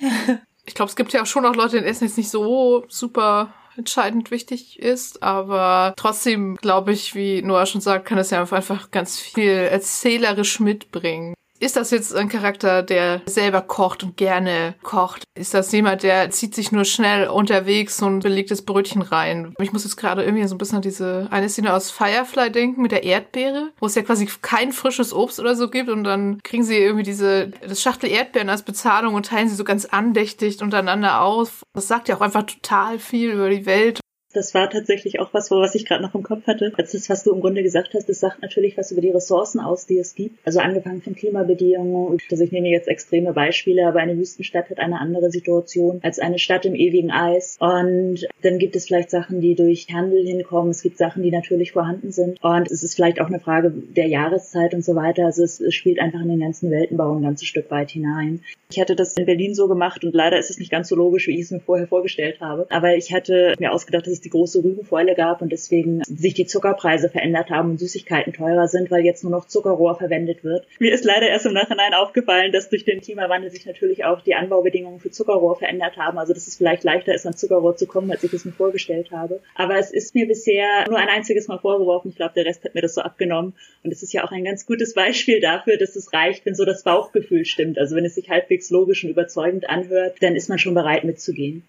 [0.65, 3.53] Ich glaube, es gibt ja auch schon auch Leute, denen Essen jetzt nicht so super
[3.77, 8.91] entscheidend wichtig ist, aber trotzdem glaube ich, wie Noah schon sagt, kann es ja einfach
[8.91, 11.35] ganz viel erzählerisch mitbringen.
[11.63, 15.23] Ist das jetzt ein Charakter, der selber kocht und gerne kocht?
[15.39, 19.55] Ist das jemand, der zieht sich nur schnell unterwegs so ein belegtes Brötchen rein?
[19.61, 22.83] Ich muss jetzt gerade irgendwie so ein bisschen an diese eine Szene aus Firefly denken
[22.83, 26.41] mit der Erdbeere, wo es ja quasi kein frisches Obst oder so gibt und dann
[26.43, 30.61] kriegen sie irgendwie diese das Schachtel Erdbeeren als Bezahlung und teilen sie so ganz andächtig
[30.63, 31.63] untereinander aus.
[31.75, 34.02] Das sagt ja auch einfach total viel über die Welt
[34.33, 36.73] das war tatsächlich auch was, was ich gerade noch im Kopf hatte.
[36.77, 39.61] Also das, was du im Grunde gesagt hast, das sagt natürlich was über die Ressourcen
[39.61, 40.39] aus, die es gibt.
[40.47, 42.19] Also angefangen von Klimabedingungen.
[42.31, 46.39] Also ich nehme jetzt extreme Beispiele, aber eine Wüstenstadt hat eine andere Situation als eine
[46.39, 47.57] Stadt im ewigen Eis.
[47.61, 50.71] Und dann gibt es vielleicht Sachen, die durch Handel hinkommen.
[50.71, 52.43] Es gibt Sachen, die natürlich vorhanden sind.
[52.43, 55.27] Und es ist vielleicht auch eine Frage der Jahreszeit und so weiter.
[55.27, 58.41] Also es, es spielt einfach in den ganzen Weltenbau ein ganzes Stück weit hinein.
[58.71, 61.27] Ich hatte das in Berlin so gemacht und leider ist es nicht ganz so logisch,
[61.27, 62.67] wie ich es mir vorher vorgestellt habe.
[62.71, 66.47] Aber ich hatte mir ausgedacht, dass es die große Rübenfäule gab und deswegen sich die
[66.47, 70.67] Zuckerpreise verändert haben und Süßigkeiten teurer sind, weil jetzt nur noch Zuckerrohr verwendet wird.
[70.79, 74.35] Mir ist leider erst im Nachhinein aufgefallen, dass durch den Klimawandel sich natürlich auch die
[74.35, 76.19] Anbaubedingungen für Zuckerrohr verändert haben.
[76.19, 79.11] Also dass es vielleicht leichter ist, an Zuckerrohr zu kommen, als ich es mir vorgestellt
[79.11, 79.41] habe.
[79.55, 82.11] Aber es ist mir bisher nur ein einziges Mal vorgeworfen.
[82.11, 83.55] Ich glaube, der Rest hat mir das so abgenommen.
[83.83, 86.65] Und es ist ja auch ein ganz gutes Beispiel dafür, dass es reicht, wenn so
[86.65, 87.79] das Bauchgefühl stimmt.
[87.79, 91.65] Also wenn es sich halbwegs logisch und überzeugend anhört, dann ist man schon bereit mitzugehen.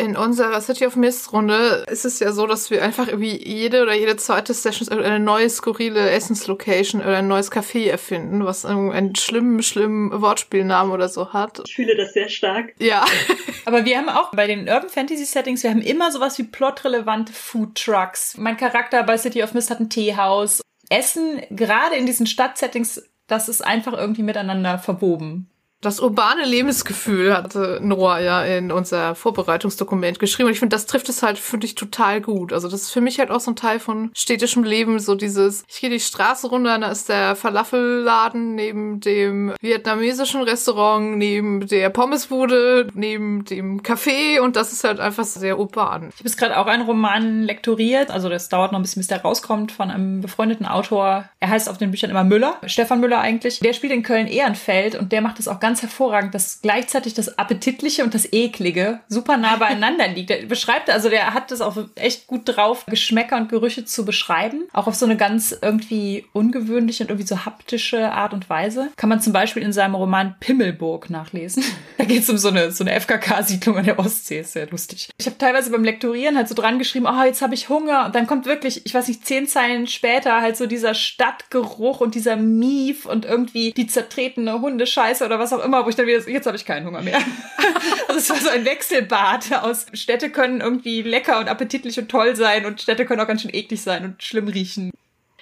[0.00, 3.82] In unserer City of Mist Runde ist es ja so, dass wir einfach irgendwie jede
[3.82, 9.14] oder jede zweite Session eine neue skurrile Essenslocation oder ein neues Café erfinden, was einen
[9.14, 11.60] schlimmen, schlimmen Wortspielnamen oder so hat.
[11.66, 12.72] Ich fühle das sehr stark.
[12.78, 13.04] Ja.
[13.66, 17.34] Aber wir haben auch bei den Urban Fantasy Settings, wir haben immer sowas wie plotrelevante
[17.34, 18.38] Food Trucks.
[18.38, 20.62] Mein Charakter bei City of Mist hat ein Teehaus.
[20.88, 25.50] Essen, gerade in diesen Stadtsettings, das ist einfach irgendwie miteinander verwoben.
[25.82, 30.48] Das urbane Lebensgefühl hatte Noah ja in unser Vorbereitungsdokument geschrieben.
[30.48, 32.52] Und ich finde, das trifft es halt, finde ich, total gut.
[32.52, 34.98] Also das ist für mich halt auch so ein Teil von städtischem Leben.
[34.98, 41.16] So dieses, ich gehe die Straße runter, da ist der Falafelladen neben dem vietnamesischen Restaurant,
[41.16, 44.40] neben der Pommesbude, neben dem Café.
[44.40, 46.10] Und das ist halt einfach sehr urban.
[46.10, 48.10] Ich habe jetzt gerade auch einen Roman lektoriert.
[48.10, 51.24] Also das dauert noch ein bisschen, bis der rauskommt, von einem befreundeten Autor.
[51.40, 53.60] Er heißt auf den Büchern immer Müller, Stefan Müller eigentlich.
[53.60, 57.38] Der spielt in Köln-Ehrenfeld und der macht es auch ganz ganz hervorragend, dass gleichzeitig das
[57.38, 60.32] Appetitliche und das Eklige super nah beieinander liegt.
[60.32, 64.64] Er beschreibt, also der hat das auch echt gut drauf, Geschmäcker und Gerüche zu beschreiben.
[64.72, 68.88] Auch auf so eine ganz irgendwie ungewöhnliche und irgendwie so haptische Art und Weise.
[68.96, 71.62] Kann man zum Beispiel in seinem Roman Pimmelburg nachlesen.
[72.00, 74.40] Da geht es um so eine, so eine FKK-Siedlung an der Ostsee.
[74.40, 75.10] Ist sehr lustig.
[75.18, 78.06] Ich habe teilweise beim Lektorieren halt so dran geschrieben, oh, jetzt habe ich Hunger.
[78.06, 82.14] Und dann kommt wirklich, ich weiß nicht, zehn Zeilen später halt so dieser Stadtgeruch und
[82.14, 86.06] dieser Mief und irgendwie die zertretene Hundescheiße oder was auch auch immer, wo ich dann
[86.06, 87.18] wieder, jetzt habe ich keinen Hunger mehr.
[88.08, 92.36] also es war so ein Wechselbad aus Städte können irgendwie lecker und appetitlich und toll
[92.36, 94.90] sein und Städte können auch ganz schön eklig sein und schlimm riechen.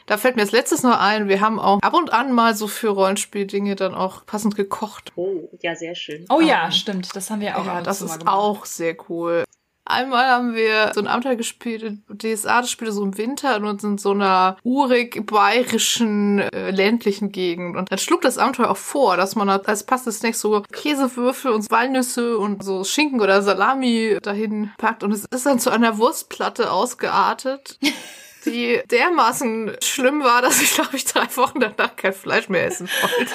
[0.07, 2.67] Da fällt mir als letztes noch ein, wir haben auch ab und an mal so
[2.67, 5.13] für Rollenspieldinge dann auch passend gekocht.
[5.17, 6.25] Oh, ja, sehr schön.
[6.31, 7.67] Oh ja, um, stimmt, das haben wir auch.
[7.67, 9.45] Ja, das ist auch sehr cool.
[9.89, 13.97] Einmal haben wir so ein Abenteuer gespielt, DSA, das spielte so im Winter und in
[13.97, 17.75] so einer urig bayerischen äh, ländlichen Gegend.
[17.75, 21.71] Und dann schlug das Abenteuer auch vor, dass man als passendes Snack so Käsewürfel und
[21.71, 25.03] Walnüsse und so Schinken oder Salami dahin packt.
[25.03, 27.79] Und es ist dann zu einer Wurstplatte ausgeartet.
[28.51, 32.89] die dermaßen schlimm war, dass ich, glaube ich, drei Wochen danach kein Fleisch mehr essen
[33.03, 33.33] wollte.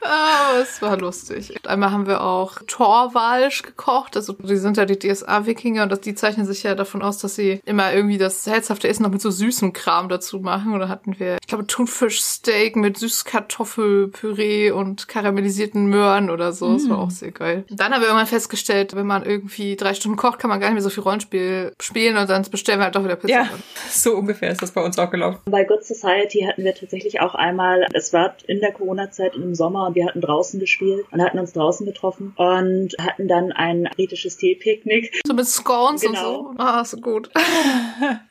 [0.00, 1.54] Aber es war lustig.
[1.66, 4.16] Einmal haben wir auch Torwalsch gekocht.
[4.16, 7.34] Also die sind ja die DSA-Wikinger und das, die zeichnen sich ja davon aus, dass
[7.34, 10.74] sie immer irgendwie das herzhafte Essen noch mit so süßem Kram dazu machen.
[10.74, 16.72] Oder hatten wir, ich glaube, Thunfischsteak mit Süßkartoffelpüree und karamellisierten Möhren oder so.
[16.74, 17.00] Das war mm.
[17.00, 17.64] auch sehr geil.
[17.70, 20.74] Dann haben wir irgendwann festgestellt, wenn man irgendwie drei Stunden kocht, kann man gar nicht
[20.74, 23.32] mehr so viel Rollenspiel spielen und dann bestellen wir halt doch wieder Pizza.
[23.32, 23.48] Ja,
[23.90, 25.38] so ungefähr ist das bei uns auch gelaufen.
[25.44, 29.86] Bei Good Society hatten wir tatsächlich auch einmal, es war in der Corona-Zeit im Sommer
[29.86, 34.36] und wir hatten draußen gespielt und hatten uns draußen getroffen und hatten dann ein britisches
[34.38, 35.20] Teepicknick.
[35.26, 36.38] So mit Scones genau.
[36.38, 36.62] und so.
[36.62, 37.30] Ah, so gut.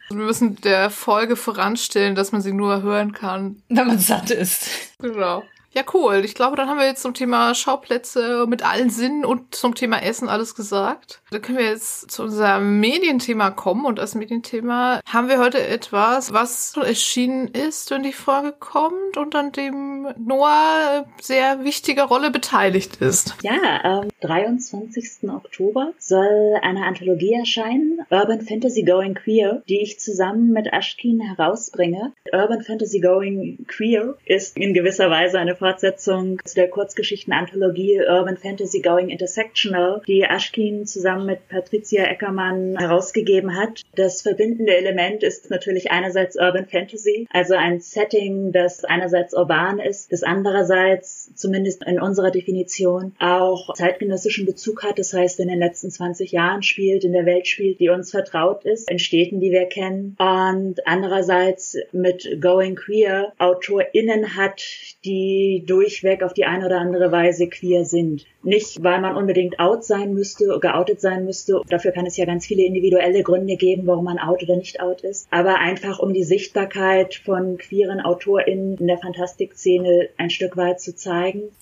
[0.10, 3.62] Wir müssen der Folge voranstellen, dass man sie nur hören kann.
[3.70, 4.70] Wenn man satt ist.
[5.00, 5.44] Genau.
[5.76, 6.24] Ja, cool.
[6.24, 10.02] Ich glaube, dann haben wir jetzt zum Thema Schauplätze mit allen Sinnen und zum Thema
[10.02, 11.22] Essen alles gesagt.
[11.32, 13.86] Dann können wir jetzt zu unserem Medienthema kommen.
[13.86, 19.36] Und als Medienthema haben wir heute etwas, was erschienen ist, wenn die Folge kommt und
[19.36, 23.36] an dem Noah sehr wichtige Rolle beteiligt ist.
[23.44, 25.30] Ja, am 23.
[25.30, 32.14] Oktober soll eine Anthologie erscheinen, Urban Fantasy Going Queer, die ich zusammen mit Ashkin herausbringe.
[32.32, 38.82] Urban Fantasy Going Queer ist in gewisser Weise eine Fortsetzung zu der Kurzgeschichtenanthologie Urban Fantasy
[38.82, 43.82] Going Intersectional, die Ashkin zusammen mit Patricia Eckermann herausgegeben hat.
[43.96, 50.12] Das verbindende Element ist natürlich einerseits Urban Fantasy, also ein Setting, das einerseits urban ist,
[50.12, 55.00] das andererseits, zumindest in unserer Definition, auch zeitgenössischen Bezug hat.
[55.00, 58.66] Das heißt, in den letzten 20 Jahren spielt, in der Welt spielt, die uns vertraut
[58.66, 60.16] ist, in Städten, die wir kennen.
[60.20, 64.62] Und andererseits mit Going Queer AutorInnen hat,
[65.04, 68.26] die durchweg auf die eine oder andere Weise queer sind.
[68.44, 71.62] Nicht, weil man unbedingt out sein müsste, geoutet sein müsste.
[71.68, 75.02] Dafür kann es ja ganz viele individuelle Gründe geben, warum man out oder nicht out
[75.02, 75.28] ist.
[75.32, 80.96] Aber einfach, um die Sichtbarkeit von queeren AutorInnen in der Fantastikszene ein Stück weit zu
[80.96, 81.15] zeigen.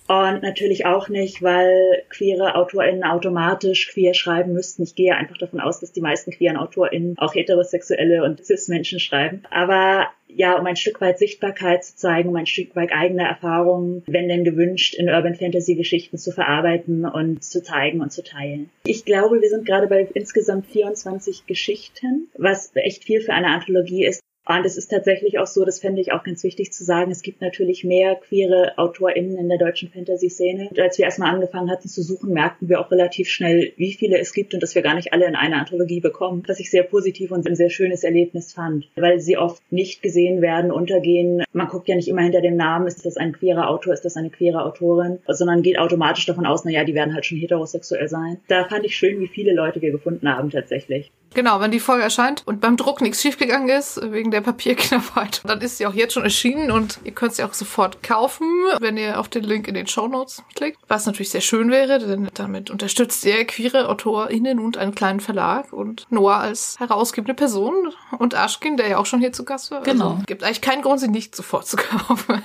[0.06, 4.82] Und natürlich auch nicht, weil queere AutorInnen automatisch queer schreiben müssten.
[4.82, 9.42] Ich gehe einfach davon aus, dass die meisten queeren AutorInnen auch heterosexuelle und cis-Menschen schreiben.
[9.50, 14.02] Aber ja, um ein Stück weit Sichtbarkeit zu zeigen, um ein Stück weit eigene Erfahrungen,
[14.06, 18.70] wenn denn gewünscht, in Urban Fantasy Geschichten zu verarbeiten und zu zeigen und zu teilen.
[18.84, 24.04] Ich glaube, wir sind gerade bei insgesamt 24 Geschichten, was echt viel für eine Anthologie
[24.04, 24.20] ist.
[24.46, 27.22] Und es ist tatsächlich auch so, das fände ich auch ganz wichtig zu sagen, es
[27.22, 30.70] gibt natürlich mehr queere AutorInnen in der deutschen Fantasy-Szene.
[30.76, 34.34] Als wir erstmal angefangen hatten zu suchen, merkten wir auch relativ schnell, wie viele es
[34.34, 37.30] gibt und dass wir gar nicht alle in eine Anthologie bekommen, was ich sehr positiv
[37.30, 41.44] und ein sehr schönes Erlebnis fand, weil sie oft nicht gesehen werden, untergehen.
[41.52, 44.16] Man guckt ja nicht immer hinter dem Namen, ist das ein queerer Autor, ist das
[44.16, 48.08] eine queere Autorin, sondern geht automatisch davon aus, na ja, die werden halt schon heterosexuell
[48.08, 48.38] sein.
[48.48, 51.10] Da fand ich schön, wie viele Leute wir gefunden haben tatsächlich.
[51.34, 55.60] Genau, wenn die Folge erscheint und beim Druck nichts schiefgegangen ist, wegen der Papierknappheit, dann
[55.60, 58.46] ist sie auch jetzt schon erschienen und ihr könnt sie auch sofort kaufen,
[58.80, 60.78] wenn ihr auf den Link in den Show Notes klickt.
[60.86, 65.72] Was natürlich sehr schön wäre, denn damit unterstützt ihr queere AutorInnen und einen kleinen Verlag
[65.72, 69.78] und Noah als herausgebende Person und Ashkin, der ja auch schon hier zu Gast war.
[69.78, 70.10] Also genau.
[70.10, 72.42] Also, gibt eigentlich keinen Grund, sie nicht sofort zu kaufen.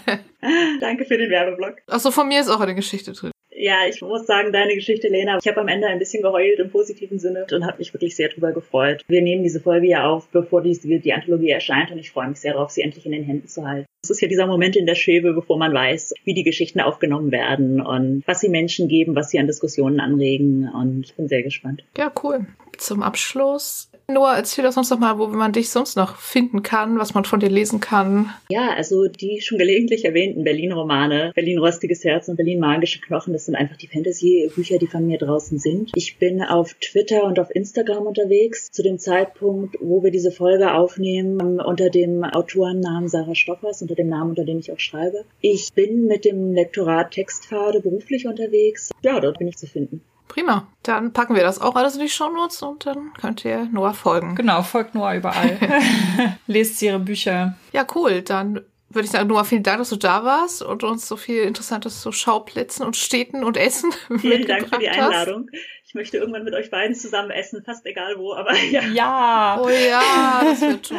[0.80, 1.76] Danke für den Werbeblock.
[1.88, 3.32] Achso, von mir ist auch eine Geschichte drin.
[3.62, 6.70] Ja, ich muss sagen, deine Geschichte, Lena, ich habe am Ende ein bisschen geheult im
[6.70, 9.04] positiven Sinne und habe mich wirklich sehr drüber gefreut.
[9.10, 12.40] Wir nehmen diese Folge ja auf, bevor die, die Anthologie erscheint und ich freue mich
[12.40, 13.86] sehr darauf, sie endlich in den Händen zu halten.
[14.02, 17.34] Es ist ja dieser Moment in der Schwebe, bevor man weiß, wie die Geschichten aufgenommen
[17.34, 21.44] werden und was sie Menschen geben, was sie an Diskussionen anregen und ich bin sehr
[21.44, 21.84] gespannt.
[21.98, 22.48] Ja, cool.
[22.78, 26.98] Zum Abschluss Noah, erzähl doch sonst noch mal, wo man dich sonst noch finden kann,
[26.98, 28.34] was man von dir lesen kann.
[28.50, 33.46] Ja, also die schon gelegentlich erwähnten Berlin-Romane, Berlin Rostiges Herz und Berlin Magische Knochen, das
[33.46, 35.92] sind einfach die Fantasy-Bücher, die von mir draußen sind.
[35.94, 38.72] Ich bin auf Twitter und auf Instagram unterwegs.
[38.72, 44.10] Zu dem Zeitpunkt, wo wir diese Folge aufnehmen, unter dem Autorennamen Sarah Stoppers, unter dem
[44.10, 45.24] Namen, unter dem ich auch schreibe.
[45.40, 48.90] Ich bin mit dem Lektorat Textpfade beruflich unterwegs.
[49.04, 50.02] Ja, dort bin ich zu finden.
[50.30, 50.68] Prima.
[50.84, 54.36] Dann packen wir das auch alles in die Shownotes und dann könnt ihr Noah folgen.
[54.36, 55.58] Genau, folgt Noah überall.
[56.48, 57.58] Lest ihre Bücher.
[57.74, 58.22] Ja, cool.
[58.22, 61.42] Dann würde ich sagen, Noah, vielen Dank, dass du da warst und uns so viel
[61.44, 65.50] Interessantes zu Schauplätzen und Städten und Essen Vielen Dank für die Einladung.
[65.52, 65.64] Hast.
[65.88, 68.82] Ich möchte irgendwann mit euch beiden zusammen essen, fast egal wo, aber ja.
[68.82, 69.60] Ja.
[69.62, 70.98] Oh ja, das wird toll.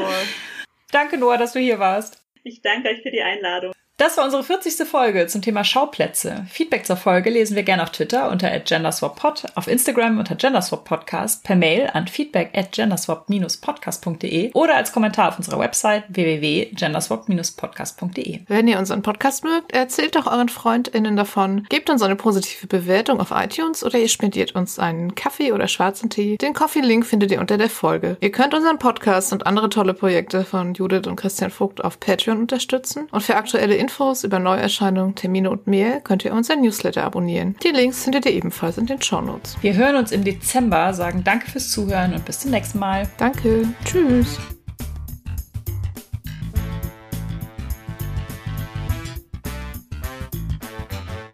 [0.91, 2.21] Danke, Noah, dass du hier warst.
[2.43, 3.73] Ich danke euch für die Einladung.
[4.01, 4.89] Das war unsere 40.
[4.89, 6.47] Folge zum Thema Schauplätze.
[6.49, 11.55] Feedback zur Folge lesen wir gerne auf Twitter unter genderswappod, auf Instagram unter genderswappodcast, per
[11.55, 18.41] Mail an feedback at genderswap-podcast.de oder als Kommentar auf unserer Website www.genderswap-podcast.de.
[18.49, 23.21] Wenn ihr unseren Podcast mögt, erzählt doch euren FreundInnen davon, gebt uns eine positive Bewertung
[23.21, 26.39] auf iTunes oder ihr spendiert uns einen Kaffee oder schwarzen Tee.
[26.39, 28.17] Den Coffee-Link findet ihr unter der Folge.
[28.21, 32.39] Ihr könnt unseren Podcast und andere tolle Projekte von Judith und Christian Vogt auf Patreon
[32.39, 33.90] unterstützen und für aktuelle Infos
[34.25, 37.57] über Neuerscheinungen, Termine und mehr könnt ihr unser Newsletter abonnieren.
[37.63, 39.57] Die Links findet ihr ebenfalls in den Shownotes.
[39.61, 43.09] Wir hören uns im Dezember, sagen danke fürs Zuhören und bis zum nächsten Mal.
[43.19, 43.69] Danke.
[43.85, 44.39] Tschüss.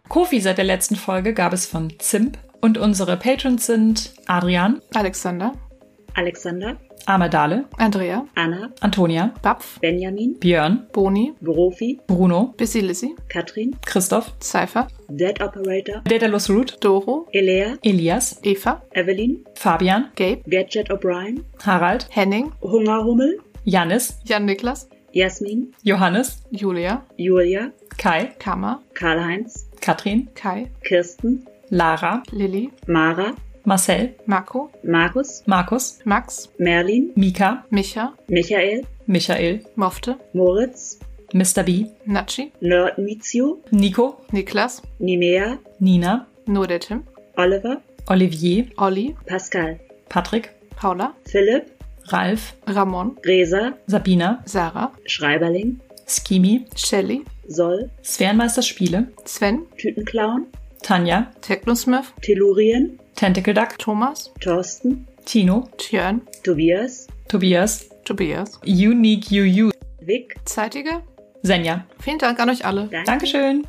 [0.09, 5.53] Kofi seit der letzten Folge gab es von Zimp und unsere Patrons sind Adrian, Alexander,
[6.17, 14.87] Alexander, Amedale, Andrea, Anna, Antonia, Bapf, Benjamin, Björn, Boni, Brofi, Bruno, Lizzy, Katrin, Christoph, Cypher,
[15.09, 22.51] Dead Operator, Daedalus Root, Doro, Elea, Elias, Eva, Evelyn, Fabian, Gabe, Gadget O'Brien, Harald, Henning,
[22.61, 32.23] Hungerhummel, Janis, Jan Niklas, Jasmin, Johannes, Julia, Julia, Kai, Kama, Karl-Heinz, Katrin, Kai, Kirsten, Lara,
[32.31, 33.35] Lilly, Mara,
[33.67, 40.99] Marcel, Marco, Markus, Markus, Max, Merlin, Mika, Micha, Michael, Michael, Mofte, Moritz,
[41.33, 41.63] Mr.
[41.63, 47.03] B, Nachi, Nerd Mizio, Nico, Niklas, Nimea, Nina, nur der Tim,
[47.35, 51.65] Oliver, Olivier, Olli, Pascal, Patrick, Paula, Philipp,
[52.05, 60.45] Ralf, Ramon, Resa, Sabina, Sarah, Schreiberling, Skimi, Shelly, Soll, Sphärenmeister Spiele, Sven, Tütenclown,
[60.83, 70.35] Tanja, Technosmith, Tellurien, Tentacle Duck, Thomas, Thorsten, Tino, Tjörn, Tobias, Tobias, Tobias, Unique UU, Vic,
[70.45, 71.01] Zeitiger.
[71.41, 71.85] Senja.
[71.99, 72.87] Vielen Dank an euch alle.
[72.87, 73.05] Danke.
[73.05, 73.65] Dankeschön.